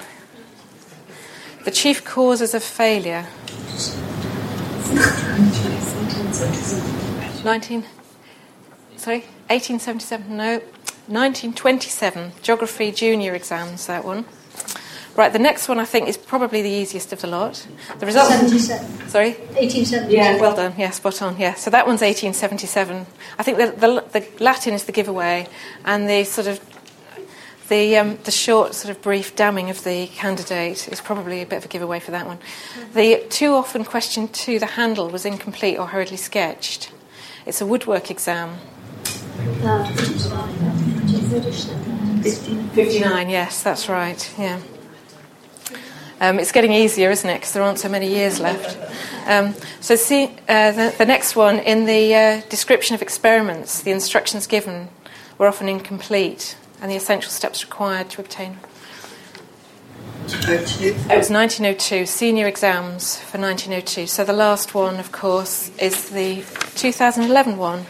[1.68, 3.26] The chief causes of failure.
[7.44, 7.84] 19.
[8.96, 9.20] Sorry?
[9.50, 10.34] 1877?
[10.34, 10.60] No.
[11.08, 12.32] 1927.
[12.40, 14.24] Geography junior exams, that one.
[15.14, 17.66] Right, the next one I think is probably the easiest of the lot.
[17.98, 18.30] The result.
[18.30, 19.10] 77.
[19.10, 19.32] Sorry?
[19.32, 20.10] 1877.
[20.10, 20.72] Yeah, well done.
[20.78, 21.36] Yeah, spot on.
[21.38, 23.04] Yeah, so that one's 1877.
[23.38, 25.46] I think the, the, the Latin is the giveaway,
[25.84, 26.60] and the sort of
[27.68, 31.56] the um, the short, sort of brief damning of the candidate is probably a bit
[31.58, 32.38] of a giveaway for that one.
[32.94, 36.90] The too often question to the handle was incomplete or hurriedly sketched.
[37.46, 38.56] It's a woodwork exam.
[39.62, 39.84] Uh,
[42.74, 44.34] 59, yes, that's right.
[44.38, 44.60] Yeah.
[46.20, 47.34] Um, it's getting easier, isn't it?
[47.34, 48.76] Because there aren't so many years left.
[49.26, 53.92] Um, so, see uh, the, the, next one in the uh, description of experiments, the
[53.92, 54.88] instructions given
[55.36, 58.58] were often incomplete, and the essential steps required to obtain.
[60.30, 64.06] It was 1902, senior exams for 1902.
[64.06, 67.86] So the last one, of course, is the 2011 one,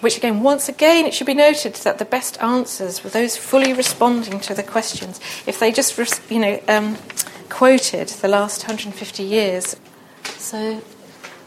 [0.00, 3.72] which again, once again, it should be noted that the best answers were those fully
[3.72, 5.18] responding to the questions.
[5.46, 5.98] If they just,
[6.30, 6.98] you know, um,
[7.48, 9.76] quoted the last 150 years.
[10.36, 10.82] So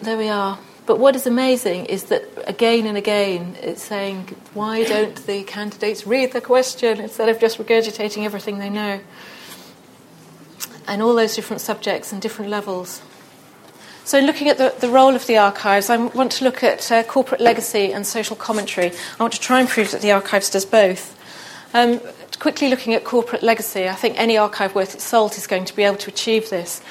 [0.01, 0.59] there we are.
[0.87, 6.07] But what is amazing is that again and again it's saying, why don't the candidates
[6.07, 9.01] read the question instead of just regurgitating everything they know?
[10.87, 13.01] And all those different subjects and different levels.
[14.05, 17.03] So, looking at the, the role of the archives, I want to look at uh,
[17.03, 18.91] corporate legacy and social commentary.
[19.19, 21.13] I want to try and prove that the archives does both.
[21.73, 21.99] Um,
[22.39, 25.75] quickly looking at corporate legacy, I think any archive worth its salt is going to
[25.75, 26.81] be able to achieve this.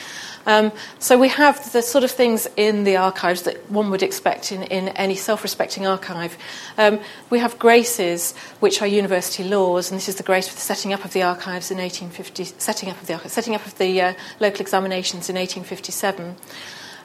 [0.46, 4.52] Um, so we have the sort of things in the archives that one would expect
[4.52, 6.38] in, in any self-respecting archive.
[6.78, 10.60] Um, we have graces, which are university laws, and this is the grace for the
[10.60, 14.00] setting up of the archives in 1850, setting up of the setting up of the
[14.00, 16.36] uh, local examinations in 1857.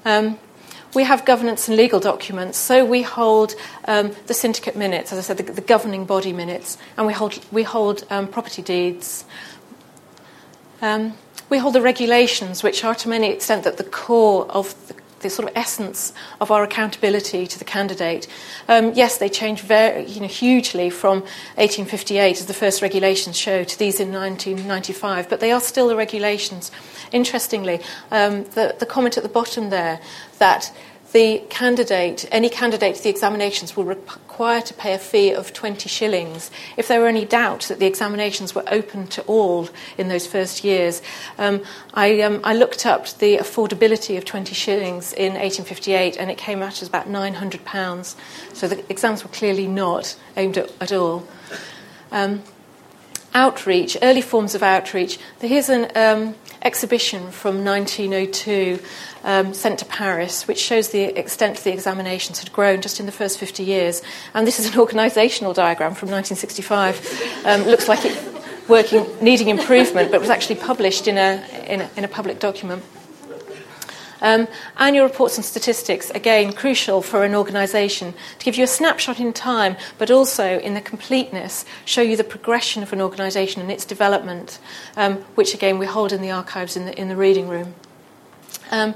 [0.06, 0.40] Um,
[0.94, 2.58] we have governance and legal documents.
[2.58, 6.78] So we hold um, the syndicate minutes, as I said, the, the, governing body minutes,
[6.98, 9.26] and we hold, we hold um, property deeds.
[10.82, 11.14] Um,
[11.52, 15.30] we hold the regulations, which are to many extent at the core of the, the
[15.30, 18.26] sort of essence of our accountability to the candidate.
[18.70, 21.20] Um, yes, they change very, you know, hugely from
[21.60, 25.96] 1858, as the first regulations show, to these in 1995, but they are still the
[25.98, 26.72] regulations.
[27.12, 30.00] Interestingly, um, the, the comment at the bottom there
[30.40, 30.74] that
[31.12, 35.90] the candidate, any candidate to the examinations will require to pay a fee of 20
[35.90, 36.50] shillings.
[36.78, 40.64] If there were any doubt that the examinations were open to all in those first
[40.64, 41.02] years,
[41.38, 46.38] um, I, um, I, looked up the affordability of 20 shillings in 1858 and it
[46.38, 48.16] came out as about £900.
[48.54, 51.28] So the exams were clearly not aimed at, at all.
[52.12, 52.44] Um,
[53.34, 55.20] outreach, early forms of outreach.
[55.40, 58.80] Here's an um, exhibition from 1902
[59.24, 63.12] um, sent to Paris, which shows the extent the examinations had grown just in the
[63.12, 64.02] first 50 years.
[64.34, 67.44] And this is an organisational diagram from 1965.
[67.46, 68.18] Um, looks like it
[68.68, 72.84] working, needing improvement, but was actually published in a, in a, in a public document.
[74.24, 79.20] Um, annual reports and statistics, again, crucial for an organisation to give you a snapshot
[79.20, 83.72] in time, but also in the completeness, show you the progression of an organisation and
[83.72, 84.60] its development,
[84.96, 87.74] um, which again we hold in the archives in the, in the reading room.
[88.72, 88.96] Um,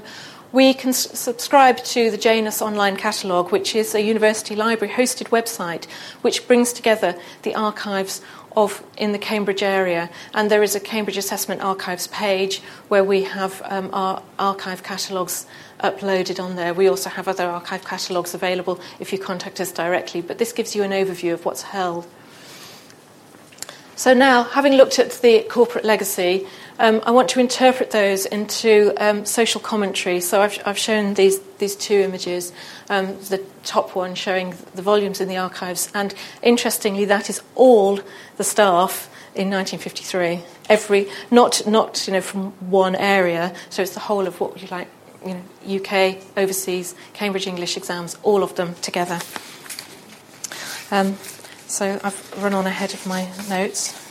[0.52, 5.84] we can subscribe to the Janus online catalogue, which is a university library hosted website
[6.22, 8.22] which brings together the archives
[8.56, 13.24] of in the Cambridge area, and there is a Cambridge Assessment Archives page where we
[13.24, 15.46] have um, our archive catalogues
[15.80, 16.72] uploaded on there.
[16.72, 20.74] We also have other archive catalogues available if you contact us directly, but this gives
[20.74, 22.06] you an overview of what's held.
[23.96, 26.46] So now, having looked at the corporate legacy,
[26.78, 30.20] um, I want to interpret those into um, social commentary.
[30.20, 32.52] So I've, I've, shown these, these two images.
[32.90, 37.98] Um, the top one showing the volumes in the archives, and interestingly, that is all
[38.36, 40.42] the staff in 1953.
[40.68, 44.68] Every, not, not you know, from one area, so it's the whole of what you
[44.68, 44.88] like,
[45.24, 49.18] you know, UK, overseas, Cambridge English exams, all of them together.
[51.68, 54.02] So I've run on ahead of my notes.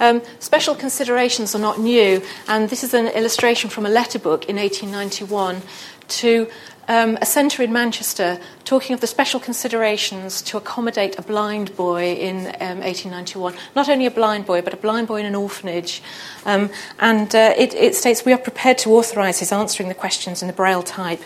[0.00, 4.48] Um, special considerations are not new, and this is an illustration from a letter book
[4.48, 5.62] in 1891
[6.08, 6.48] to
[6.88, 12.14] um, a centre in Manchester talking of the special considerations to accommodate a blind boy
[12.14, 13.54] in um, 1891.
[13.76, 16.02] Not only a blind boy, but a blind boy in an orphanage.
[16.46, 20.42] Um, and uh, it, it, states we are prepared to authorise his answering the questions
[20.42, 21.20] in the Braille type.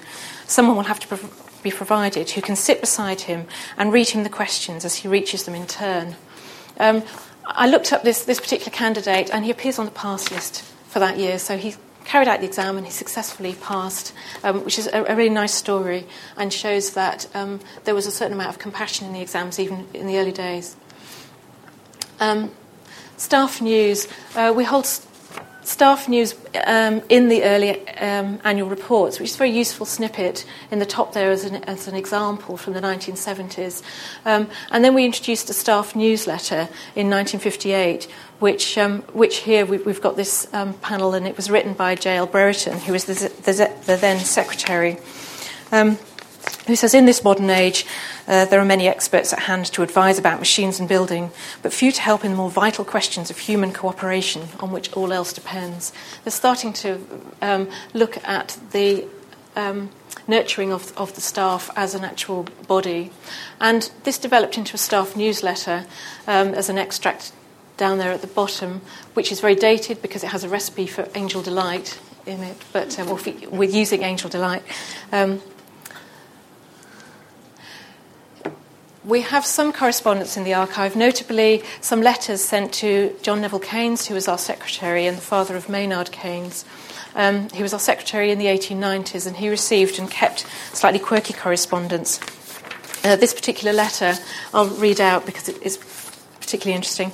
[0.46, 4.22] Someone will have to prov- be provided who can sit beside him and read him
[4.22, 6.16] the questions as he reaches them in turn.
[6.78, 7.02] Um,
[7.44, 10.98] I looked up this, this particular candidate, and he appears on the pass list for
[10.98, 11.38] that year.
[11.38, 11.74] So he
[12.04, 14.12] carried out the exam and he successfully passed,
[14.44, 18.12] um, which is a, a, really nice story and shows that um, there was a
[18.12, 20.76] certain amount of compassion in the exams, even in the early days.
[22.20, 22.52] Um,
[23.16, 24.08] staff news.
[24.34, 24.86] Uh, we hold
[25.66, 30.46] staff news um, in the early um, annual reports, which is a very useful snippet
[30.70, 33.82] in the top there as an, as an example from the 1970s.
[34.24, 38.04] Um, and then we introduced a staff newsletter in 1958,
[38.38, 41.96] which, um, which here we, have got this um, panel, and it was written by
[41.96, 42.26] J.L.
[42.26, 44.98] Brereton, who was the, the, the then secretary.
[45.72, 45.98] Um,
[46.66, 47.86] who says, In this modern age,
[48.26, 51.30] uh, there are many experts at hand to advise about machines and building,
[51.62, 55.12] but few to help in the more vital questions of human cooperation on which all
[55.12, 55.92] else depends.
[56.24, 57.00] They're starting to
[57.42, 59.06] um, look at the
[59.54, 59.90] um,
[60.28, 63.10] nurturing of, of the staff as an actual body.
[63.60, 65.86] And this developed into a staff newsletter
[66.26, 67.32] um, as an extract
[67.76, 68.80] down there at the bottom,
[69.14, 72.98] which is very dated because it has a recipe for angel delight in it, but
[72.98, 73.16] uh,
[73.50, 74.62] we're using angel delight.
[79.06, 84.06] We have some correspondence in the archive, notably some letters sent to John Neville Keynes,
[84.06, 86.64] who was our secretary and the father of Maynard Keynes.
[87.14, 91.32] Um, he was our secretary in the 1890s, and he received and kept slightly quirky
[91.32, 92.18] correspondence.
[93.04, 94.14] Uh, this particular letter
[94.52, 95.76] I'll read out because it is
[96.46, 97.10] particularly interesting.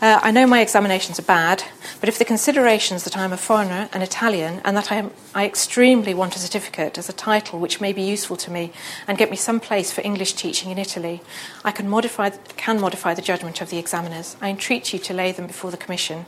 [0.00, 1.62] Uh, I know my examinations are bad,
[2.00, 5.12] but if the considerations that I am a foreigner, an Italian, and that I, am,
[5.36, 8.72] I extremely want a certificate as a title which may be useful to me
[9.06, 11.22] and get me some place for English teaching in Italy,
[11.64, 14.36] I can modify, can modify the judgment of the examiners.
[14.40, 16.26] I entreat you to lay them before the Commission.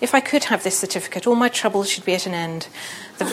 [0.00, 2.66] If I could have this certificate, all my troubles should be at an end.
[3.18, 3.26] The,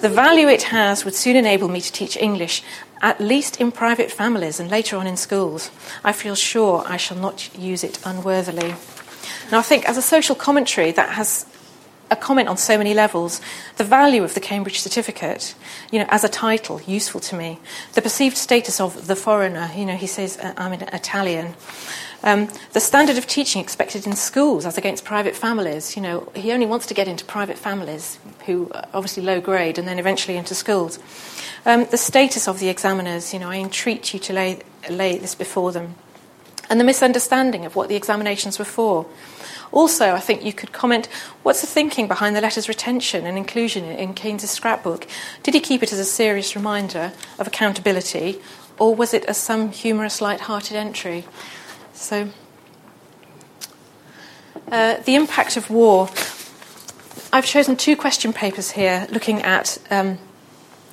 [0.00, 2.62] the, value it has would soon enable me to teach English,
[3.00, 5.70] at least in private families and later on in schools.
[6.04, 8.74] I feel sure I shall not use it unworthily.
[9.50, 11.46] Now, I think as a social commentary, that has
[12.10, 13.40] a comment on so many levels.
[13.76, 15.54] The value of the Cambridge certificate,
[15.90, 17.58] you know, as a title, useful to me.
[17.94, 21.54] The perceived status of the foreigner, you know, he says, uh, I'm an Italian.
[22.22, 25.96] Um, the standard of teaching expected in schools as against private families.
[25.96, 29.78] You know, he only wants to get into private families, who are obviously low grade,
[29.78, 30.98] and then eventually into schools.
[31.64, 33.32] Um, the status of the examiners.
[33.32, 34.60] You know, I entreat you to lay,
[34.90, 35.94] lay this before them.
[36.68, 39.06] And the misunderstanding of what the examinations were for.
[39.72, 41.08] Also, I think you could comment
[41.42, 45.06] what's the thinking behind the letter's retention and inclusion in Keynes's scrapbook?
[45.42, 48.40] Did he keep it as a serious reminder of accountability,
[48.78, 51.24] or was it as some humorous, light-hearted entry?
[51.96, 52.28] So,
[54.70, 56.10] uh, the impact of war.
[57.32, 59.78] I've chosen two question papers here looking at.
[59.90, 60.18] Um,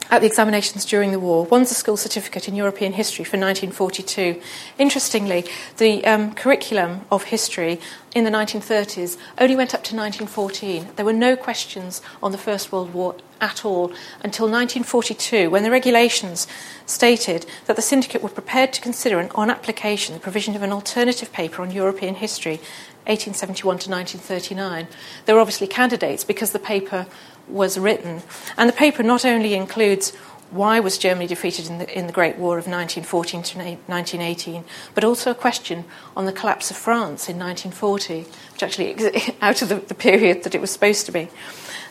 [0.10, 1.46] at the examinations during the war.
[1.46, 4.40] One's a school certificate in European history for 1942.
[4.78, 5.44] Interestingly,
[5.78, 7.80] the um, curriculum of history
[8.14, 10.90] in the 1930s only went up to 1914.
[10.98, 13.88] There were no questions on the First World War at all
[14.24, 16.48] until 1942, when the regulations
[16.86, 20.72] stated that the syndicate were prepared to consider an, on application the provision of an
[20.72, 22.58] alternative paper on European history
[23.06, 24.88] 1871 to 1939.
[25.26, 27.06] There were obviously candidates because the paper
[27.50, 28.22] was written.
[28.58, 30.16] And the paper not only includes
[30.52, 34.64] why was Germany defeated in the, in the Great War of 1914 to 1918,
[34.94, 35.84] but also a question
[36.16, 38.96] on the collapse of France in 1940, which actually
[39.42, 41.28] out of the, the period that it was supposed to be.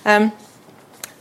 [0.07, 0.33] Um,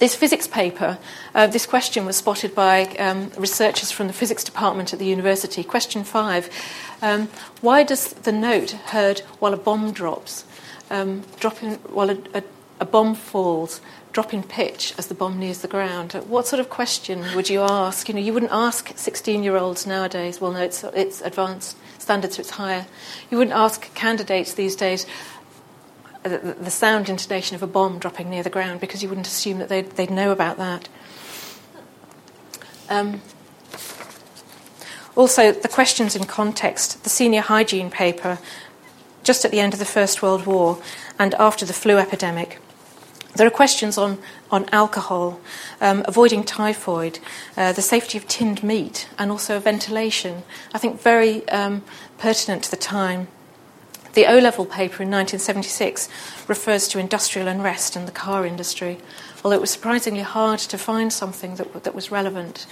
[0.02, 0.98] this physics paper,
[1.36, 5.64] uh, this question was spotted by um, researchers from the physics department at the university.
[5.64, 6.50] Question five
[7.04, 7.28] um,
[7.62, 10.44] Why does the note heard while a bomb drops,
[10.90, 12.44] um, drop in, while a, a
[12.82, 13.80] a bomb falls,
[14.12, 16.14] dropping pitch as the bomb nears the ground.
[16.28, 18.10] What sort of question would you ask?
[18.10, 20.42] You know, you wouldn't ask 16-year-olds nowadays.
[20.42, 22.88] Well, no, it's it's advanced standards, so it's higher.
[23.30, 25.06] You wouldn't ask candidates these days
[26.24, 29.60] the, the sound intonation of a bomb dropping near the ground because you wouldn't assume
[29.60, 30.90] that they'd, they'd know about that.
[32.90, 33.22] Um,
[35.16, 37.04] also, the questions in context.
[37.04, 38.40] The senior hygiene paper,
[39.24, 40.82] just at the end of the First World War
[41.20, 42.60] and after the flu epidemic.
[43.36, 44.20] There are questions on,
[44.50, 45.40] on alcohol,
[45.80, 47.20] um, avoiding typhoid,
[47.56, 50.44] uh, the safety of tinned meat, and also ventilation.
[50.74, 51.84] I think very um,
[52.18, 53.30] pertinent to the time.
[54.14, 56.10] The O level paper in 1976
[56.48, 58.98] refers to industrial unrest and the car industry,
[59.44, 62.68] although it was surprisingly hard to find something that, that was relevant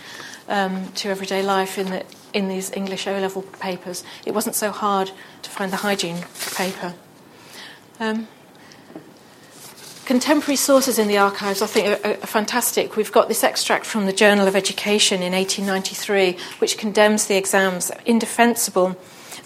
[0.49, 4.03] um, to everyday life in, the, in these English O level papers.
[4.25, 5.11] It wasn't so hard
[5.43, 6.25] to find the hygiene
[6.55, 6.93] paper.
[8.01, 8.27] Um,
[10.05, 12.97] contemporary sources in the archives, I think, are, are, fantastic.
[12.97, 17.91] We've got this extract from the Journal of Education in 1893, which condemns the exams,
[18.05, 18.97] indefensible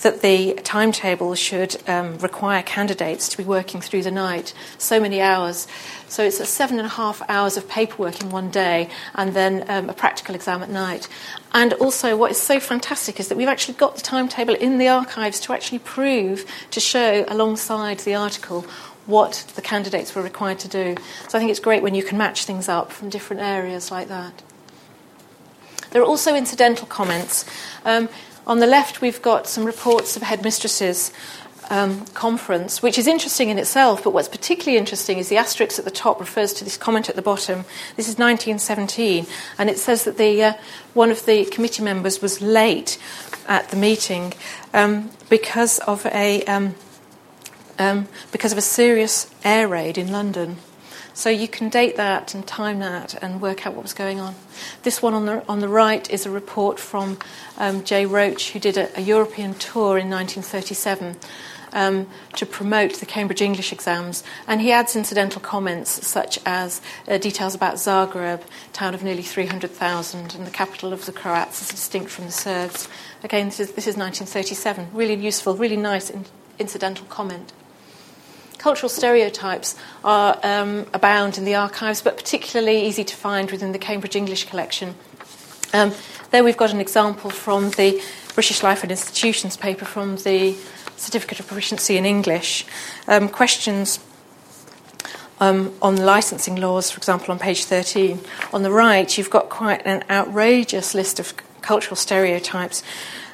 [0.03, 5.19] that the timetable should um, require candidates to be working through the night, so many
[5.19, 5.67] hours.
[6.07, 9.89] So it's seven and a half hours of paperwork in one day and then um,
[9.89, 11.07] a practical exam at night.
[11.53, 14.87] And also, what is so fantastic is that we've actually got the timetable in the
[14.87, 18.65] archives to actually prove, to show alongside the article
[19.05, 20.95] what the candidates were required to do.
[21.27, 24.07] So I think it's great when you can match things up from different areas like
[24.07, 24.43] that.
[25.91, 27.45] There are also incidental comments.
[27.85, 28.09] Um,
[28.45, 31.11] on the left, we've got some reports of headmistresses.
[31.69, 35.85] Um, conference, which is interesting in itself, but what's particularly interesting is the asterisk at
[35.85, 37.63] the top refers to this comment at the bottom.
[37.95, 39.25] This is 1917,
[39.57, 40.53] and it says that the, uh,
[40.93, 42.99] one of the committee members was late
[43.47, 44.33] at the meeting
[44.73, 46.75] um, because of a um,
[47.79, 50.57] um, because of a serious air raid in London.
[51.13, 54.35] So you can date that and time that and work out what was going on.
[54.81, 57.19] This one on the, on the right is a report from
[57.57, 58.05] um, J.
[58.05, 61.17] Roach, who did a, a European tour in 1937
[61.73, 64.23] um, to promote the Cambridge English exams.
[64.47, 68.41] And he adds incidental comments such as uh, details about Zagreb,
[68.71, 72.87] town of nearly 300,000, and the capital of the Croats is distinct from the Serbs.
[73.23, 74.89] Again, this is, this is 1937.
[74.93, 76.25] Really useful, really nice in,
[76.59, 77.53] incidental comment.
[78.63, 83.77] Cultural stereotypes are um, abound in the archives, but particularly easy to find within the
[83.77, 84.95] Cambridge English collection.
[85.73, 85.91] Um,
[86.31, 88.01] there we've got an example from the
[88.35, 90.55] British Life and Institutions paper from the
[90.95, 92.65] Certificate of Proficiency in English.
[93.05, 93.99] Um, questions
[95.41, 98.21] um, on licensing laws, for example, on page 13.
[98.53, 102.81] On the right, you've got quite an outrageous list of cultural stereotypes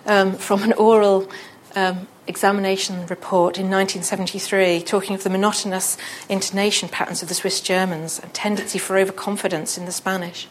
[0.08, 1.30] um, from an oral
[1.76, 5.98] um, examination report in 1973 talking of the monotonous
[6.30, 10.46] intonation patterns of the Swiss Germans and tendency for overconfidence in the Spanish,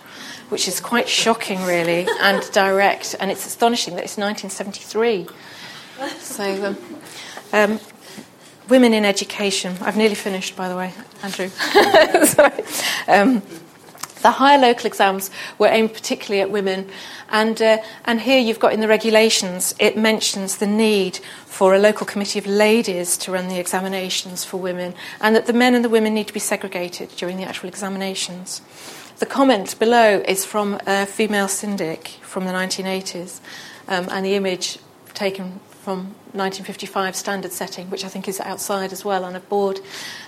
[0.49, 3.14] which is quite shocking, really, and direct.
[3.20, 5.29] And it's astonishing that it's 1973.
[6.18, 6.76] So, um,
[7.53, 7.81] um,
[8.68, 9.76] women in education.
[9.81, 11.51] I've nearly finished, by the way, Andrew.
[13.09, 13.41] Um,
[14.23, 16.91] the higher local exams were aimed particularly at women,
[17.31, 21.79] and, uh, and here you've got in the regulations, it mentions the need for a
[21.79, 25.85] local committee of ladies to run the examinations for women, and that the men and
[25.85, 28.62] the women need to be segregated during the actual examinations.
[29.19, 33.41] The comment below is from a female syndic from the 1980s,
[33.89, 34.79] um, and the image
[35.14, 39.81] taken from 1955 standard setting, which I think is outside as well on a board.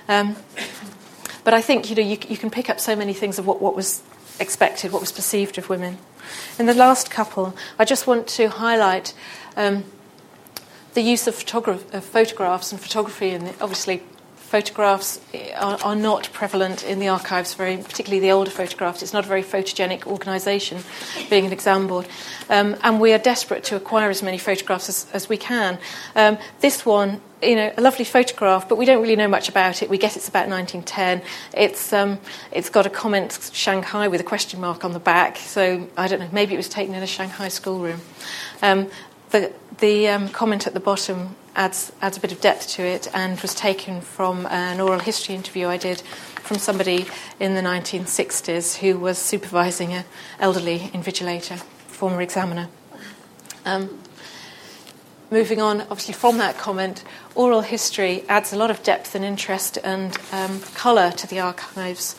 [0.08, 0.36] Um,
[1.44, 3.60] but I think you know you, you can pick up so many things of what,
[3.60, 4.02] what was
[4.38, 5.98] expected, what was perceived of women.
[6.58, 9.14] In the last couple, I just want to highlight
[9.56, 9.84] um,
[10.94, 11.34] the use of,
[11.92, 14.02] of, photographs and photography, and obviously
[14.50, 15.20] photographs
[15.54, 19.00] are, are, not prevalent in the archives, very particularly the older photographs.
[19.00, 20.82] It's not a very photogenic organisation,
[21.30, 22.08] being an exam board,
[22.48, 25.78] um, and we are desperate to acquire as many photographs as, as we can.
[26.16, 29.82] Um, this one you know, a lovely photograph, but we don't really know much about
[29.82, 29.88] it.
[29.88, 31.22] We guess it's about 1910.
[31.54, 32.18] It's, um,
[32.50, 36.18] it's got a comment Shanghai with a question mark on the back, so I don't
[36.18, 38.00] know, maybe it was taken in a Shanghai schoolroom.
[38.62, 38.90] Um,
[39.30, 43.08] the the um, comment at the bottom adds, adds a bit of depth to it
[43.14, 47.06] and was taken from an oral history interview I did from somebody
[47.38, 50.04] in the 1960s who was supervising an
[50.38, 52.68] elderly invigilator, former examiner.
[53.64, 54.00] Um,
[55.30, 57.04] moving on, obviously, from that comment,
[57.34, 62.16] oral history adds a lot of depth and interest and um, colour to the archives.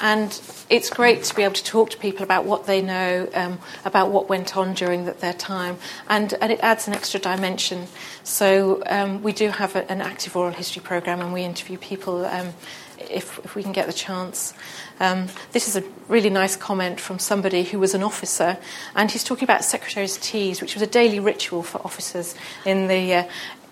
[0.00, 3.58] And it's great to be able to talk to people about what they know, um,
[3.84, 5.76] about what went on during the, their time,
[6.08, 7.86] and, and it adds an extra dimension.
[8.24, 12.24] So um, we do have a, an active oral history program, and we interview people
[12.24, 12.54] um,
[13.12, 14.54] if, if we can get the chance.
[15.00, 18.58] Um, this is a really nice comment from somebody who was an officer,
[18.94, 22.34] and he's talking about secretary's teas, which was a daily ritual for officers
[22.64, 23.24] in the uh,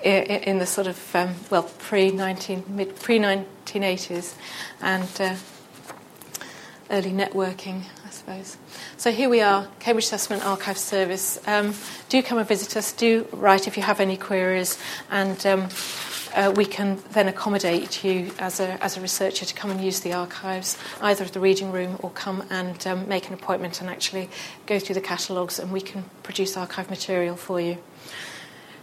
[0.05, 4.35] in the sort of um, well pre nineteen mid pre nineteen eighties,
[4.81, 5.35] and uh,
[6.91, 8.57] early networking, I suppose.
[8.97, 11.39] So here we are, Cambridge Assessment Archive Service.
[11.47, 11.75] Um,
[12.09, 12.93] do come and visit us.
[12.93, 14.79] Do write if you have any queries,
[15.11, 15.69] and um,
[16.35, 20.01] uh, we can then accommodate you as a, as a researcher to come and use
[20.01, 23.91] the archives, either at the reading room or come and um, make an appointment and
[23.91, 24.29] actually
[24.67, 27.79] go through the catalogues and we can produce archive material for you.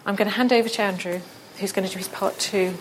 [0.05, 1.19] I'm going to hand over to Andrew,
[1.59, 2.73] who's going to do his part two.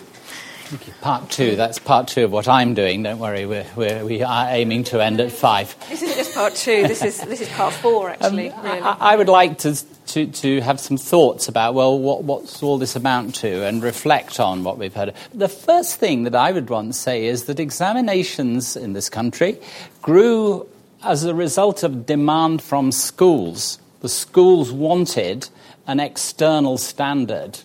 [1.01, 3.03] Part two, that's part two of what I'm doing.
[3.03, 5.75] Don't worry, we're, we're we are aiming to end at five.
[5.89, 8.51] This isn't just part two, this is, this is part four, actually.
[8.51, 8.79] Um, really.
[8.81, 9.77] I, I, would like to,
[10.07, 14.39] to, to have some thoughts about, well, what, what's all this amount to, and reflect
[14.39, 15.13] on what we've heard.
[15.33, 19.59] The first thing that I would want to say is that examinations in this country
[20.01, 20.67] grew
[21.03, 23.79] as a result of demand from schools.
[24.01, 25.49] The schools wanted
[25.85, 27.59] an external standard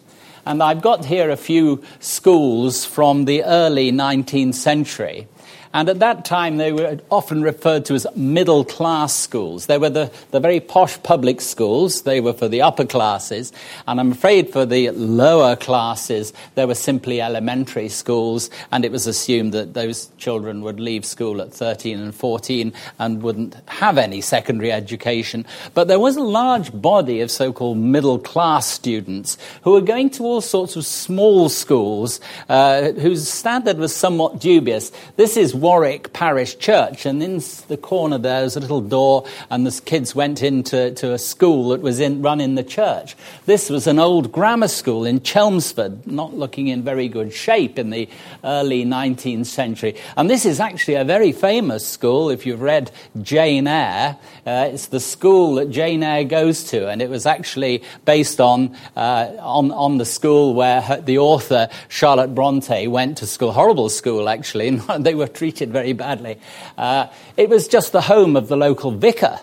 [0.44, 5.28] and I've got here a few schools from the early 19th century.
[5.74, 9.66] And at that time, they were often referred to as middle class schools.
[9.66, 13.52] They were the, the very posh public schools, they were for the upper classes.
[13.86, 18.50] And I'm afraid for the lower classes, they were simply elementary schools.
[18.70, 23.22] And it was assumed that those children would leave school at 13 and 14 and
[23.22, 25.46] wouldn't have any secondary education.
[25.72, 30.10] But there was a large body of so called middle class students who were going
[30.10, 34.92] to all sorts of small schools uh, whose standard was somewhat dubious.
[35.16, 39.64] This is Warwick Parish Church, and in the corner there was a little door, and
[39.64, 43.16] the kids went into to a school that was in, run in the church.
[43.46, 47.90] This was an old grammar school in Chelmsford, not looking in very good shape in
[47.90, 48.08] the
[48.42, 49.94] early 19th century.
[50.16, 52.28] And this is actually a very famous school.
[52.28, 52.90] If you've read
[53.22, 57.84] Jane Eyre, uh, it's the school that Jane Eyre goes to, and it was actually
[58.04, 63.28] based on uh, on, on the school where her, the author Charlotte Bronte went to
[63.28, 63.52] school.
[63.52, 64.70] Horrible school, actually.
[64.98, 66.38] they were treated treated very badly.
[66.78, 69.38] Uh, it was just the home of the local vicar.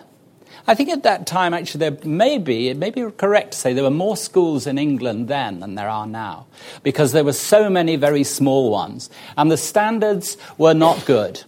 [0.66, 3.72] I think at that time, actually, there may be, it may be correct to say
[3.72, 6.46] there were more schools in England then than there are now,
[6.82, 11.42] because there were so many very small ones, and the standards were not good.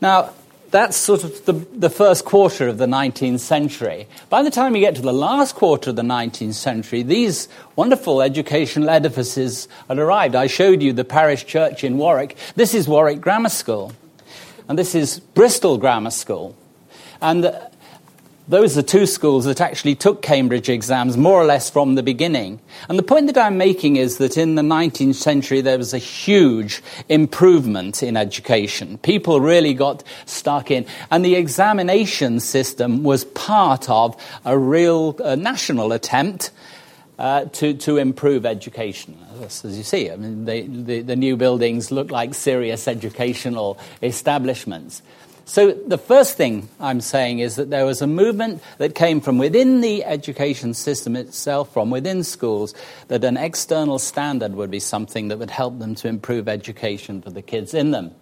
[0.00, 0.32] Now,
[0.72, 4.08] that's sort of the, the first quarter of the 19th century.
[4.30, 7.46] By the time you get to the last quarter of the 19th century, these
[7.76, 10.34] wonderful educational edifices had arrived.
[10.34, 12.36] I showed you the parish church in Warwick.
[12.56, 13.92] This is Warwick Grammar School,
[14.66, 16.56] and this is Bristol Grammar School.
[17.20, 17.54] And
[18.48, 22.60] those are two schools that actually took Cambridge exams more or less from the beginning.
[22.88, 25.98] And the point that I'm making is that in the 19th century there was a
[25.98, 28.98] huge improvement in education.
[28.98, 30.86] People really got stuck in.
[31.10, 36.50] And the examination system was part of a real uh, national attempt
[37.18, 39.16] uh, to, to improve education.
[39.40, 45.02] As, you see, I mean, they, the, the new buildings look like serious educational establishments.
[45.52, 49.36] So, the first thing I'm saying is that there was a movement that came from
[49.36, 52.72] within the education system itself, from within schools,
[53.08, 57.28] that an external standard would be something that would help them to improve education for
[57.28, 58.12] the kids in them.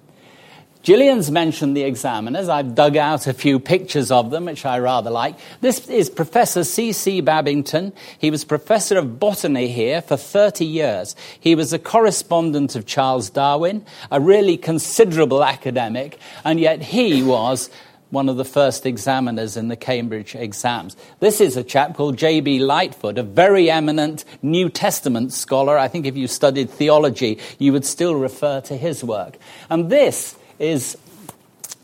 [0.83, 2.49] Gillian's mentioned the examiners.
[2.49, 5.37] I've dug out a few pictures of them, which I rather like.
[5.61, 7.21] This is Professor C.C.
[7.21, 7.93] Babington.
[8.19, 11.15] He was professor of botany here for 30 years.
[11.39, 17.69] He was a correspondent of Charles Darwin, a really considerable academic, and yet he was
[18.09, 20.97] one of the first examiners in the Cambridge exams.
[21.21, 22.61] This is a chap called J.B.
[22.61, 25.77] Lightfoot, a very eminent New Testament scholar.
[25.77, 29.37] I think if you studied theology, you would still refer to his work.
[29.69, 30.97] And this is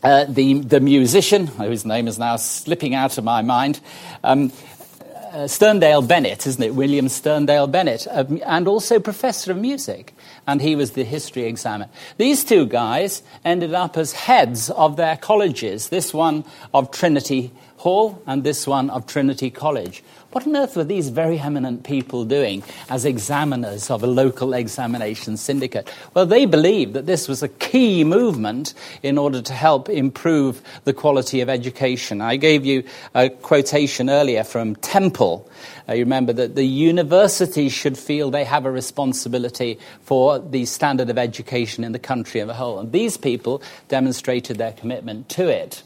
[0.03, 3.79] uh, the, the musician, whose name is now slipping out of my mind,
[4.23, 4.51] um,
[5.31, 6.73] uh, Sterndale Bennett, isn't it?
[6.73, 10.13] William Sterndale Bennett, uh, and also professor of music.
[10.45, 11.89] And he was the history examiner.
[12.17, 15.89] These two guys ended up as heads of their colleges.
[15.89, 20.03] This one of Trinity Hall and this one of Trinity College.
[20.31, 25.37] What on earth were these very eminent people doing as examiners of a local examination
[25.37, 25.89] syndicate?
[26.13, 30.93] Well, they believed that this was a key movement in order to help improve the
[30.93, 32.19] quality of education.
[32.19, 32.83] I gave you
[33.15, 35.49] a quotation earlier from Temple.
[35.87, 41.09] Uh, you remember that the universities should feel they have a responsibility for the standard
[41.09, 42.79] of education in the country as a whole.
[42.79, 45.83] And these people demonstrated their commitment to it.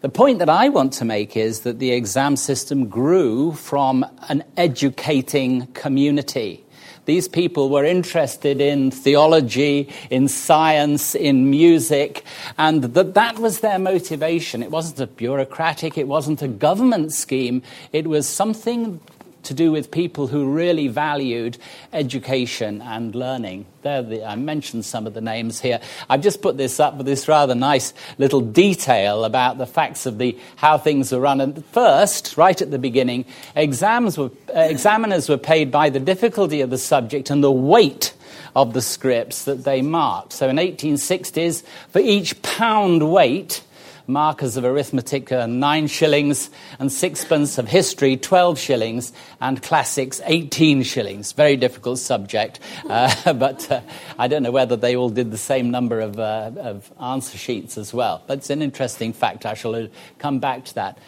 [0.00, 4.44] The point that I want to make is that the exam system grew from an
[4.56, 6.64] educating community.
[7.04, 12.24] These people were interested in theology, in science, in music,
[12.56, 14.62] and that that was their motivation.
[14.62, 19.00] It wasn't a bureaucratic, it wasn't a government scheme, it was something
[19.44, 21.58] to do with people who really valued
[21.92, 23.66] education and learning.
[23.82, 25.80] The, I mentioned some of the names here.
[26.08, 30.18] I've just put this up with this rather nice little detail about the facts of
[30.18, 31.40] the, how things were run.
[31.40, 33.24] And first, right at the beginning,
[33.56, 38.12] exams were, uh, examiners were paid by the difficulty of the subject and the weight
[38.54, 40.32] of the scripts that they marked.
[40.32, 43.62] So in 1860s, for each pound weight,
[44.06, 50.82] markers of arithmetic uh, 9 shillings and sixpence of history 12 shillings and classics 18
[50.82, 51.32] shillings.
[51.32, 53.80] Very difficult subject uh, but uh,
[54.18, 57.78] i don't know whether they all did the same number of, uh, of answer sheets
[57.78, 58.22] as well.
[58.26, 59.46] But it's an interesting fact.
[59.46, 59.88] I shall
[60.18, 60.98] come back to that.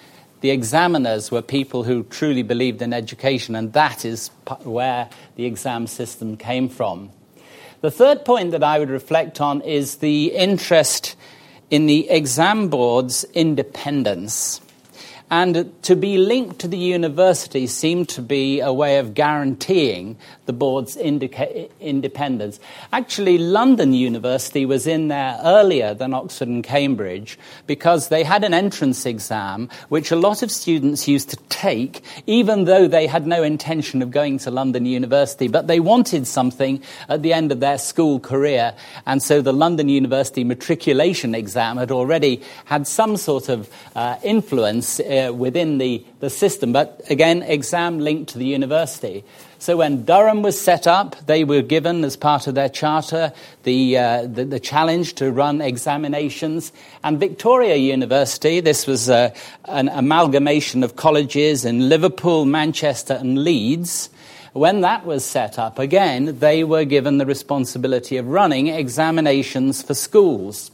[0.40, 4.28] The examiners were people who truly believed in education, and that is
[4.64, 7.11] where the exam system came from.
[7.80, 11.16] The third point that I would reflect on is the interest
[11.72, 14.60] in the exam board's independence.
[15.32, 20.52] And to be linked to the university seemed to be a way of guaranteeing the
[20.52, 22.60] board's indica- independence.
[22.92, 28.52] Actually, London University was in there earlier than Oxford and Cambridge because they had an
[28.52, 33.42] entrance exam which a lot of students used to take, even though they had no
[33.42, 35.48] intention of going to London University.
[35.48, 38.74] But they wanted something at the end of their school career,
[39.06, 45.00] and so the London University matriculation exam had already had some sort of uh, influence.
[45.00, 49.24] Uh, within the, the system, but again, exam linked to the university.
[49.58, 53.96] So when Durham was set up, they were given, as part of their charter, the,
[53.96, 56.72] uh, the, the, challenge to run examinations.
[57.04, 59.32] And Victoria University, this was uh,
[59.66, 64.10] an amalgamation of colleges in Liverpool, Manchester, and Leeds.
[64.52, 69.94] When that was set up, again, they were given the responsibility of running examinations for
[69.94, 70.72] schools.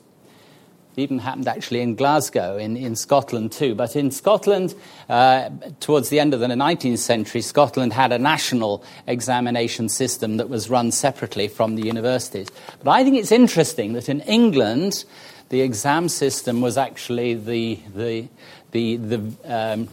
[0.99, 3.77] It even happened actually in Glasgow, in, in Scotland too.
[3.77, 4.75] But in Scotland,
[5.09, 10.49] uh, towards the end of the 19th century, Scotland had a national examination system that
[10.49, 12.49] was run separately from the universities.
[12.83, 15.05] But I think it's interesting that in England,
[15.51, 18.29] the exam system was actually the, the,
[18.73, 19.89] the, the, um,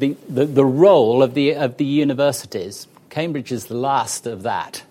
[0.00, 2.88] the, the, the, role of the, of the universities.
[3.08, 4.82] Cambridge is the last of that.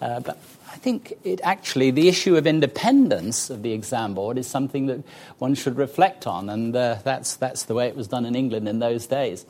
[0.00, 0.38] Uh, but
[0.80, 5.02] think it actually, the issue of independence of the exam board is something that
[5.38, 8.68] one should reflect on, and uh, that's, that's the way it was done in England
[8.68, 9.44] in those days.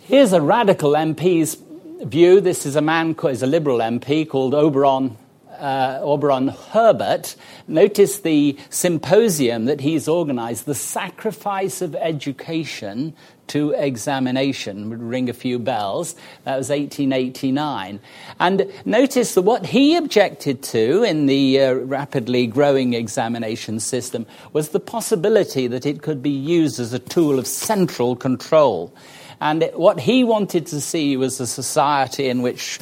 [0.00, 1.56] Here's a radical MP's
[2.02, 2.40] view.
[2.40, 5.16] This is a man, is a Liberal MP called Oberon
[5.60, 7.36] uh, Auberon Herbert,
[7.68, 13.14] notice the symposium that he's organized, The Sacrifice of Education
[13.50, 16.14] to Examination, would ring a few bells.
[16.44, 18.00] That was 1889.
[18.38, 24.70] And notice that what he objected to in the uh, rapidly growing examination system was
[24.70, 28.94] the possibility that it could be used as a tool of central control.
[29.40, 32.78] And what he wanted to see was a society in which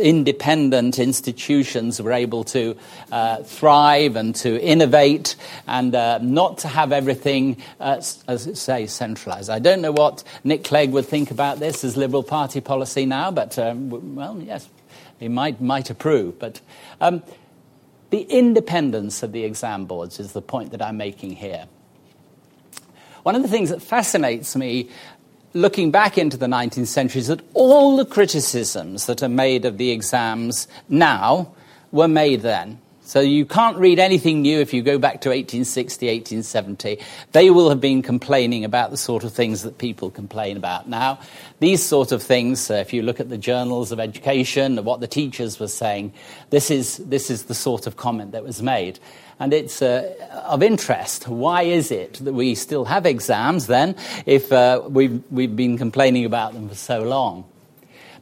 [0.00, 2.76] independent institutions were able to
[3.12, 5.36] uh, thrive and to innovate
[5.68, 9.48] and uh, not to have everything, uh, as it say, centralized.
[9.48, 13.30] I don't know what Nick Clegg would think about this as Liberal Party policy now,
[13.30, 14.68] but, um, well, yes,
[15.20, 16.36] he might, might approve.
[16.40, 16.60] But
[17.00, 17.22] um,
[18.10, 21.66] the independence of the exam boards is the point that I'm making here.
[23.22, 24.90] One of the things that fascinates me
[25.54, 29.78] looking back into the 19th century is that all the criticisms that are made of
[29.78, 31.54] the exams now
[31.90, 32.80] were made then.
[33.12, 36.98] So you can't read anything new if you go back to 1860, 1870.
[37.32, 41.18] They will have been complaining about the sort of things that people complain about now.
[41.60, 45.06] These sort of things, uh, if you look at the journals of education, what the
[45.06, 46.14] teachers were saying,
[46.48, 48.98] this is, this is the sort of comment that was made
[49.38, 50.14] and it's uh,
[50.46, 51.28] of interest.
[51.28, 53.94] Why is it that we still have exams then
[54.24, 57.51] if uh, we've, we've been complaining about them for so long?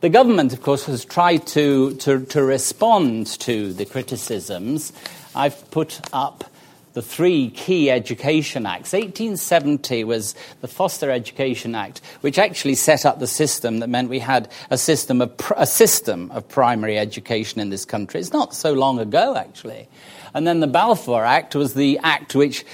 [0.00, 4.94] The government, of course, has tried to, to, to respond to the criticisms.
[5.34, 6.44] I've put up
[6.94, 8.94] the three key education acts.
[8.94, 14.20] 1870 was the Forster Education Act, which actually set up the system that meant we
[14.20, 18.20] had a system of, a system of primary education in this country.
[18.20, 19.86] It's not so long ago, actually.
[20.34, 22.64] And then the Balfour Act was the act which,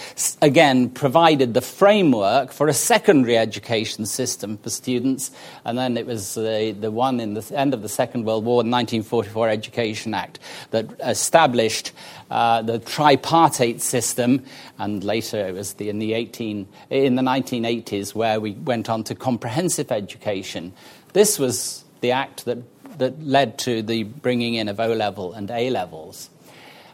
[0.42, 5.30] again, provided the framework for a secondary education system for students.
[5.64, 8.62] And then it was the, the one in the end of the Second World War,
[8.62, 10.38] the 1944 Education Act,
[10.70, 11.92] that established
[12.30, 14.44] uh, the tripartite system.
[14.78, 19.04] And later it was the, in, the 18, in the 1980s where we went on
[19.04, 20.72] to comprehensive education.
[21.12, 22.58] This was the act that,
[22.98, 26.30] that led to the bringing in of O level and A levels.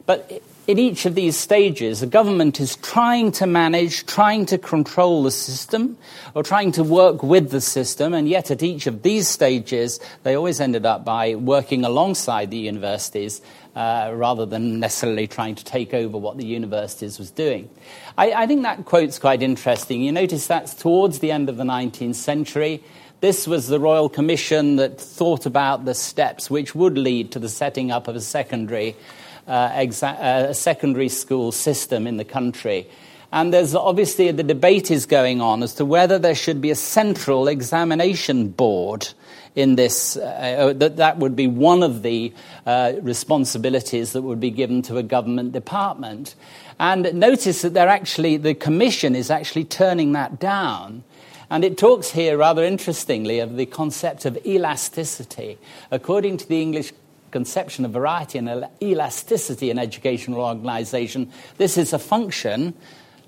[0.06, 5.24] But in each of these stages, the government is trying to manage, trying to control
[5.24, 5.98] the system,
[6.34, 10.36] or trying to work with the system, and yet at each of these stages, they
[10.36, 13.42] always ended up by working alongside the universities
[13.74, 17.68] uh, rather than necessarily trying to take over what the universities was doing.
[18.16, 20.02] I, I think that quote's quite interesting.
[20.02, 22.84] You notice that's towards the end of the 19th century.
[23.20, 27.48] This was the Royal Commission that thought about the steps which would lead to the
[27.48, 28.94] setting up of a secondary
[29.46, 32.86] exa- uh, secondary school system in the country.
[33.32, 36.74] And there's obviously the debate is going on as to whether there should be a
[36.74, 39.08] central examination board
[39.54, 40.18] in this.
[40.18, 42.32] Uh, uh, that that would be one of the
[42.66, 46.34] uh, responsibilities that would be given to a government department.
[46.78, 51.02] And notice that they're actually the commission is actually turning that down.
[51.48, 55.58] And it talks here rather interestingly of the concept of elasticity.
[55.90, 56.92] According to the English
[57.32, 62.74] conception of variety and elasticity in educational organization, this is a function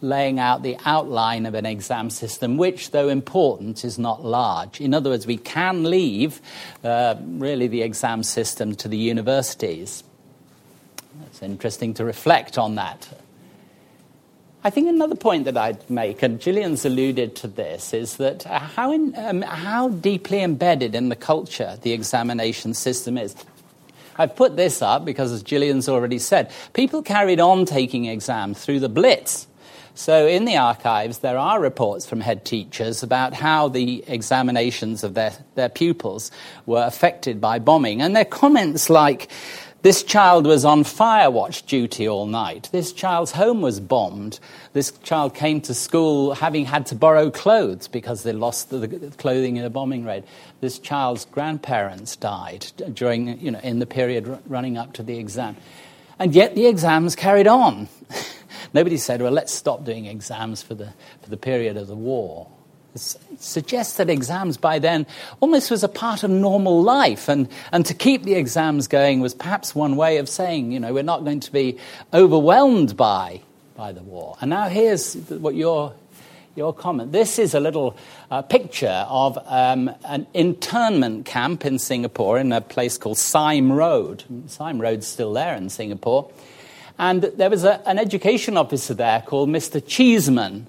[0.01, 4.81] laying out the outline of an exam system, which, though important, is not large.
[4.81, 6.41] In other words, we can leave
[6.85, 10.05] uh, really the exam system to the universities.
[11.27, 13.09] It's interesting to reflect on that.
[14.67, 18.93] I think another point that I'd make, and Gillian's alluded to this, is that how,
[18.93, 23.37] in, um, how deeply embedded in the culture the examination system is.
[24.17, 28.81] I've put this up because, as Gillian's already said, people carried on taking exams through
[28.81, 29.47] the Blitz.
[29.97, 35.15] So, in the archives, there are reports from head teachers about how the examinations of
[35.15, 36.33] their, their pupils
[36.67, 38.03] were affected by bombing.
[38.03, 39.31] And their comments like,
[39.85, 42.71] this child was on fire watch duty all night.
[42.73, 44.41] This child's home was bombed.
[44.73, 49.59] This child came to school having had to borrow clothes because they lost the clothing
[49.59, 50.25] in a bombing raid.
[50.63, 52.65] This child's grandparents died
[52.95, 55.55] during, you know, in the period running up to the exam.
[56.19, 57.91] And yet the exams carried on.
[58.73, 62.49] Nobody said, well, let's stop doing exams for the, for the period of the war
[62.95, 65.07] suggests that exams by then
[65.41, 67.29] almost was a part of normal life.
[67.29, 70.93] And, and to keep the exams going was perhaps one way of saying, you know,
[70.93, 71.79] we're not going to be
[72.13, 73.41] overwhelmed by,
[73.77, 74.37] by the war.
[74.41, 75.95] And now here's what your,
[76.55, 77.13] your comment.
[77.13, 77.97] This is a little
[78.31, 84.25] uh, picture of um, an internment camp in Singapore in a place called Sime Road.
[84.47, 86.31] Sime Road's still there in Singapore.
[86.97, 89.85] And there was a, an education officer there called Mr.
[89.85, 90.69] Cheeseman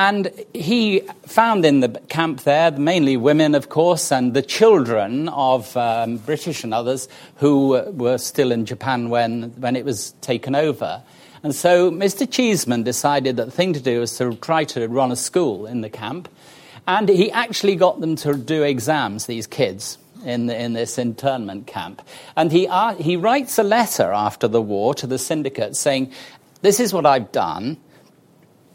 [0.00, 5.76] and he found in the camp there mainly women, of course, and the children of
[5.76, 11.02] um, British and others who were still in Japan when, when it was taken over.
[11.42, 12.28] And so Mr.
[12.28, 15.82] Cheeseman decided that the thing to do was to try to run a school in
[15.82, 16.30] the camp.
[16.88, 21.66] And he actually got them to do exams, these kids, in, the, in this internment
[21.66, 22.00] camp.
[22.36, 26.10] And he, uh, he writes a letter after the war to the syndicate saying,
[26.62, 27.76] This is what I've done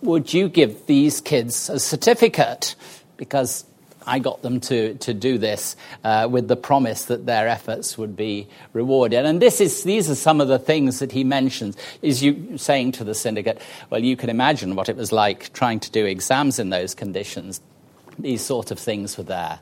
[0.06, 2.76] would you give these kids a certificate?
[3.18, 3.66] Because
[4.08, 8.16] I got them to, to do this uh, with the promise that their efforts would
[8.16, 9.26] be rewarded.
[9.26, 11.76] And this is, these are some of the things that he mentions.
[12.02, 15.80] Is you saying to the syndicate, well, you can imagine what it was like trying
[15.82, 17.62] to do exams in those conditions.
[18.20, 19.60] These sort of things were there.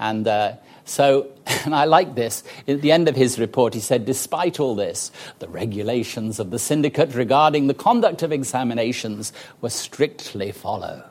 [0.00, 1.28] And uh, so,
[1.64, 5.10] and I like this, at the end of his report, he said, despite all this,
[5.38, 11.04] the regulations of the syndicate regarding the conduct of examinations were strictly followed.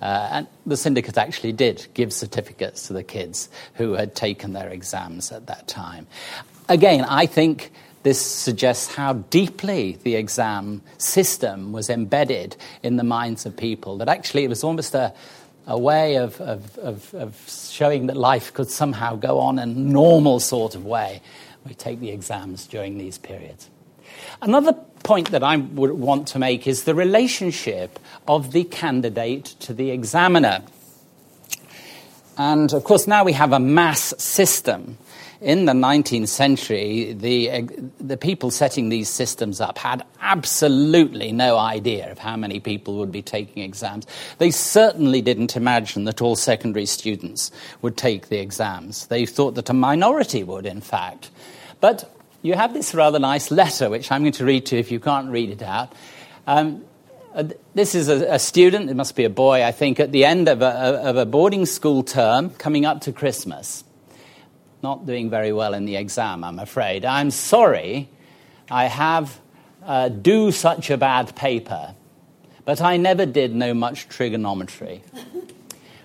[0.00, 4.68] Uh, and the syndicate actually did give certificates to the kids who had taken their
[4.68, 6.08] exams at that time.
[6.68, 7.70] Again, I think
[8.02, 14.08] this suggests how deeply the exam system was embedded in the minds of people, that
[14.08, 15.14] actually it was almost a,
[15.66, 19.72] a way of, of, of, of, showing that life could somehow go on in a
[19.72, 21.20] normal sort of way.
[21.64, 23.70] We take the exams during these periods.
[24.40, 24.72] Another
[25.04, 29.90] point that I would want to make is the relationship of the candidate to the
[29.90, 30.62] examiner.
[32.36, 34.98] And of course, now we have a mass system
[35.42, 37.68] in the 19th century, the,
[37.98, 43.10] the people setting these systems up had absolutely no idea of how many people would
[43.10, 44.06] be taking exams.
[44.38, 47.50] They certainly didn't imagine that all secondary students
[47.82, 49.08] would take the exams.
[49.08, 51.30] They thought that a minority would, in fact.
[51.80, 52.08] But
[52.42, 55.00] you have this rather nice letter, which I'm going to read to you if you
[55.00, 55.92] can't read it out.
[56.46, 56.84] Um,
[57.34, 60.24] uh, this is a, a, student, it must be a boy, I think, at the
[60.24, 63.82] end of a, of a boarding school term coming up to Christmas
[64.82, 67.04] not doing very well in the exam, I'm afraid.
[67.04, 68.08] I'm sorry
[68.70, 69.40] I have
[69.84, 71.94] uh, do such a bad paper,
[72.64, 75.02] but I never did know much trigonometry.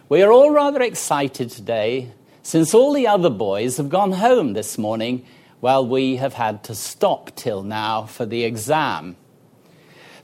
[0.10, 2.12] we are all rather excited today
[2.44, 5.26] since all the other boys have gone home this morning
[5.60, 9.16] while we have had to stop till now for the exam.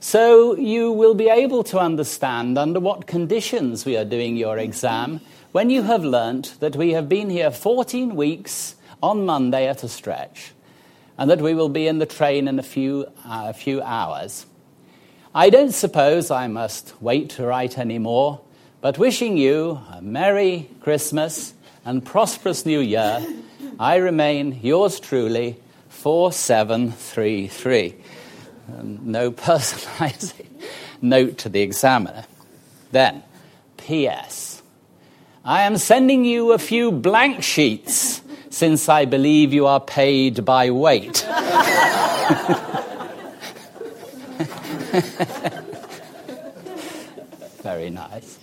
[0.00, 5.20] So you will be able to understand under what conditions we are doing your exam
[5.54, 9.88] when you have learnt that we have been here 14 weeks on Monday at a
[9.88, 10.50] stretch,
[11.16, 14.46] and that we will be in the train in a few, uh, few hours.
[15.32, 18.40] I don't suppose I must wait to write any more,
[18.80, 23.24] but wishing you a Merry Christmas and prosperous New Year,
[23.78, 27.94] I remain yours truly, 4733.
[28.82, 30.48] no personalizing
[31.00, 32.24] note to the examiner.
[32.90, 33.22] Then,
[33.76, 34.53] P.S.
[35.46, 40.70] I am sending you a few blank sheets since I believe you are paid by
[40.70, 41.18] weight.
[47.62, 48.38] Very nice.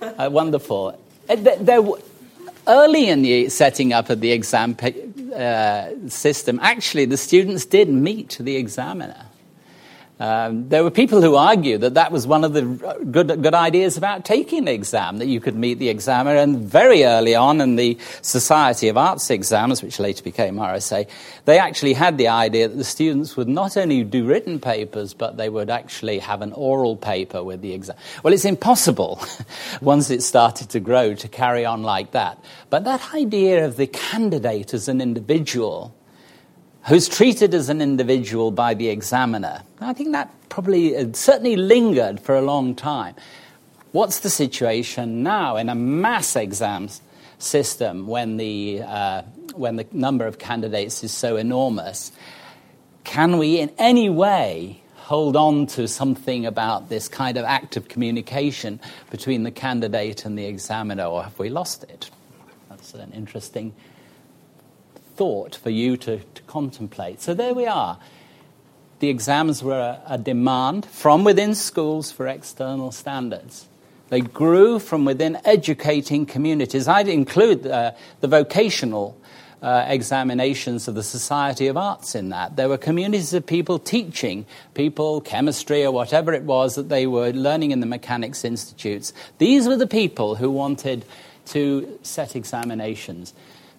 [0.00, 0.96] Uh, wonderful.
[1.28, 1.82] Uh, there,
[2.68, 4.76] early in the setting up of the exam
[5.34, 9.26] uh, system, actually, the students did meet the examiner.
[10.22, 12.62] Um, there were people who argued that that was one of the
[13.10, 16.36] good, good ideas about taking the exam, that you could meet the examiner.
[16.36, 21.08] And very early on in the Society of Arts exams, which later became RSA,
[21.44, 25.38] they actually had the idea that the students would not only do written papers, but
[25.38, 27.96] they would actually have an oral paper with the exam.
[28.22, 29.20] Well, it's impossible,
[29.80, 32.38] once it started to grow, to carry on like that.
[32.70, 35.96] But that idea of the candidate as an individual,
[36.86, 39.62] who's treated as an individual by the examiner.
[39.80, 43.14] I think that probably uh, certainly lingered for a long time.
[43.92, 47.02] What's the situation now in a mass exams
[47.38, 49.22] system when the, uh,
[49.54, 52.12] when the number of candidates is so enormous?
[53.04, 58.80] Can we in any way hold on to something about this kind of active communication
[59.10, 62.10] between the candidate and the examiner, or have we lost it?
[62.70, 63.74] That's an interesting
[65.16, 67.20] thought for you to, to contemplate.
[67.20, 67.98] So there we are.
[69.00, 73.66] The exams were a, a demand from within schools for external standards.
[74.10, 76.86] They grew from within educating communities.
[76.86, 79.16] I'd include uh, the vocational
[79.62, 82.56] uh, examinations of the Society of Arts in that.
[82.56, 84.44] There were communities of people teaching
[84.74, 89.12] people chemistry or whatever it was that they were learning in the mechanics institutes.
[89.38, 91.04] These were the people who wanted
[91.46, 93.32] to set examinations.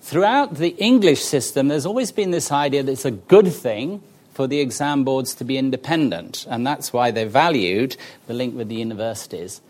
[0.04, 4.48] Throughout the English system, there's always been this idea that it's a good thing for
[4.48, 7.96] the exam boards to be independent, and that's why they valued
[8.28, 9.62] the link with the universities.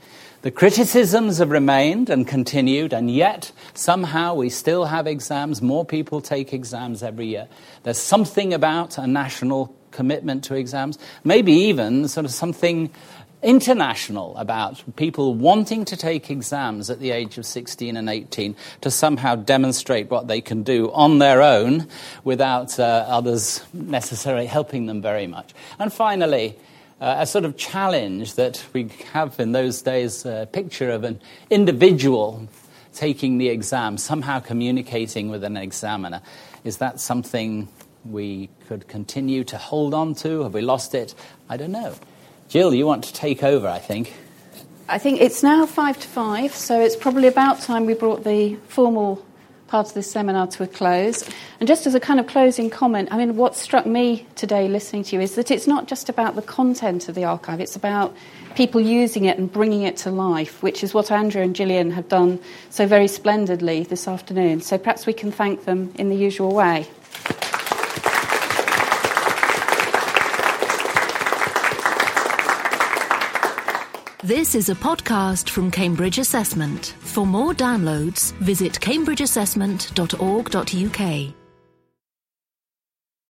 [0.42, 5.62] The criticisms have remained and continued, and yet somehow we still have exams.
[5.62, 7.48] More people take exams every year.
[7.84, 12.90] There's something about a national commitment to exams, maybe even sort of something
[13.44, 18.90] international about people wanting to take exams at the age of 16 and 18 to
[18.90, 21.88] somehow demonstrate what they can do on their own
[22.24, 25.54] without uh, others necessarily helping them very much.
[25.80, 26.58] And finally,
[27.02, 31.20] uh, a sort of challenge that we have in those days a picture of an
[31.50, 32.48] individual
[32.94, 36.22] taking the exam, somehow communicating with an examiner.
[36.64, 37.68] Is that something
[38.06, 40.44] we could continue to hold on to?
[40.44, 41.16] Have we lost it?
[41.50, 41.96] I don't know.
[42.50, 44.14] Jill, you want to take over, I think.
[44.88, 48.56] I think it's now five to five, so it's probably about time we brought the
[48.68, 49.26] formal
[49.68, 51.28] part of this seminar to a close.
[51.60, 55.04] And just as a kind of closing comment, I mean, what struck me today listening
[55.06, 58.16] to you is that it's not just about the content of the archive, it's about
[58.56, 62.08] people using it and bringing it to life, which is what Andrew and Gillian have
[62.08, 62.40] done
[62.70, 64.62] so very splendidly this afternoon.
[64.62, 66.88] So perhaps we can thank them in the usual way.
[74.24, 76.96] This is a podcast from Cambridge Assessment.
[77.02, 81.43] For more downloads, visit cambridgeassessment.org.uk.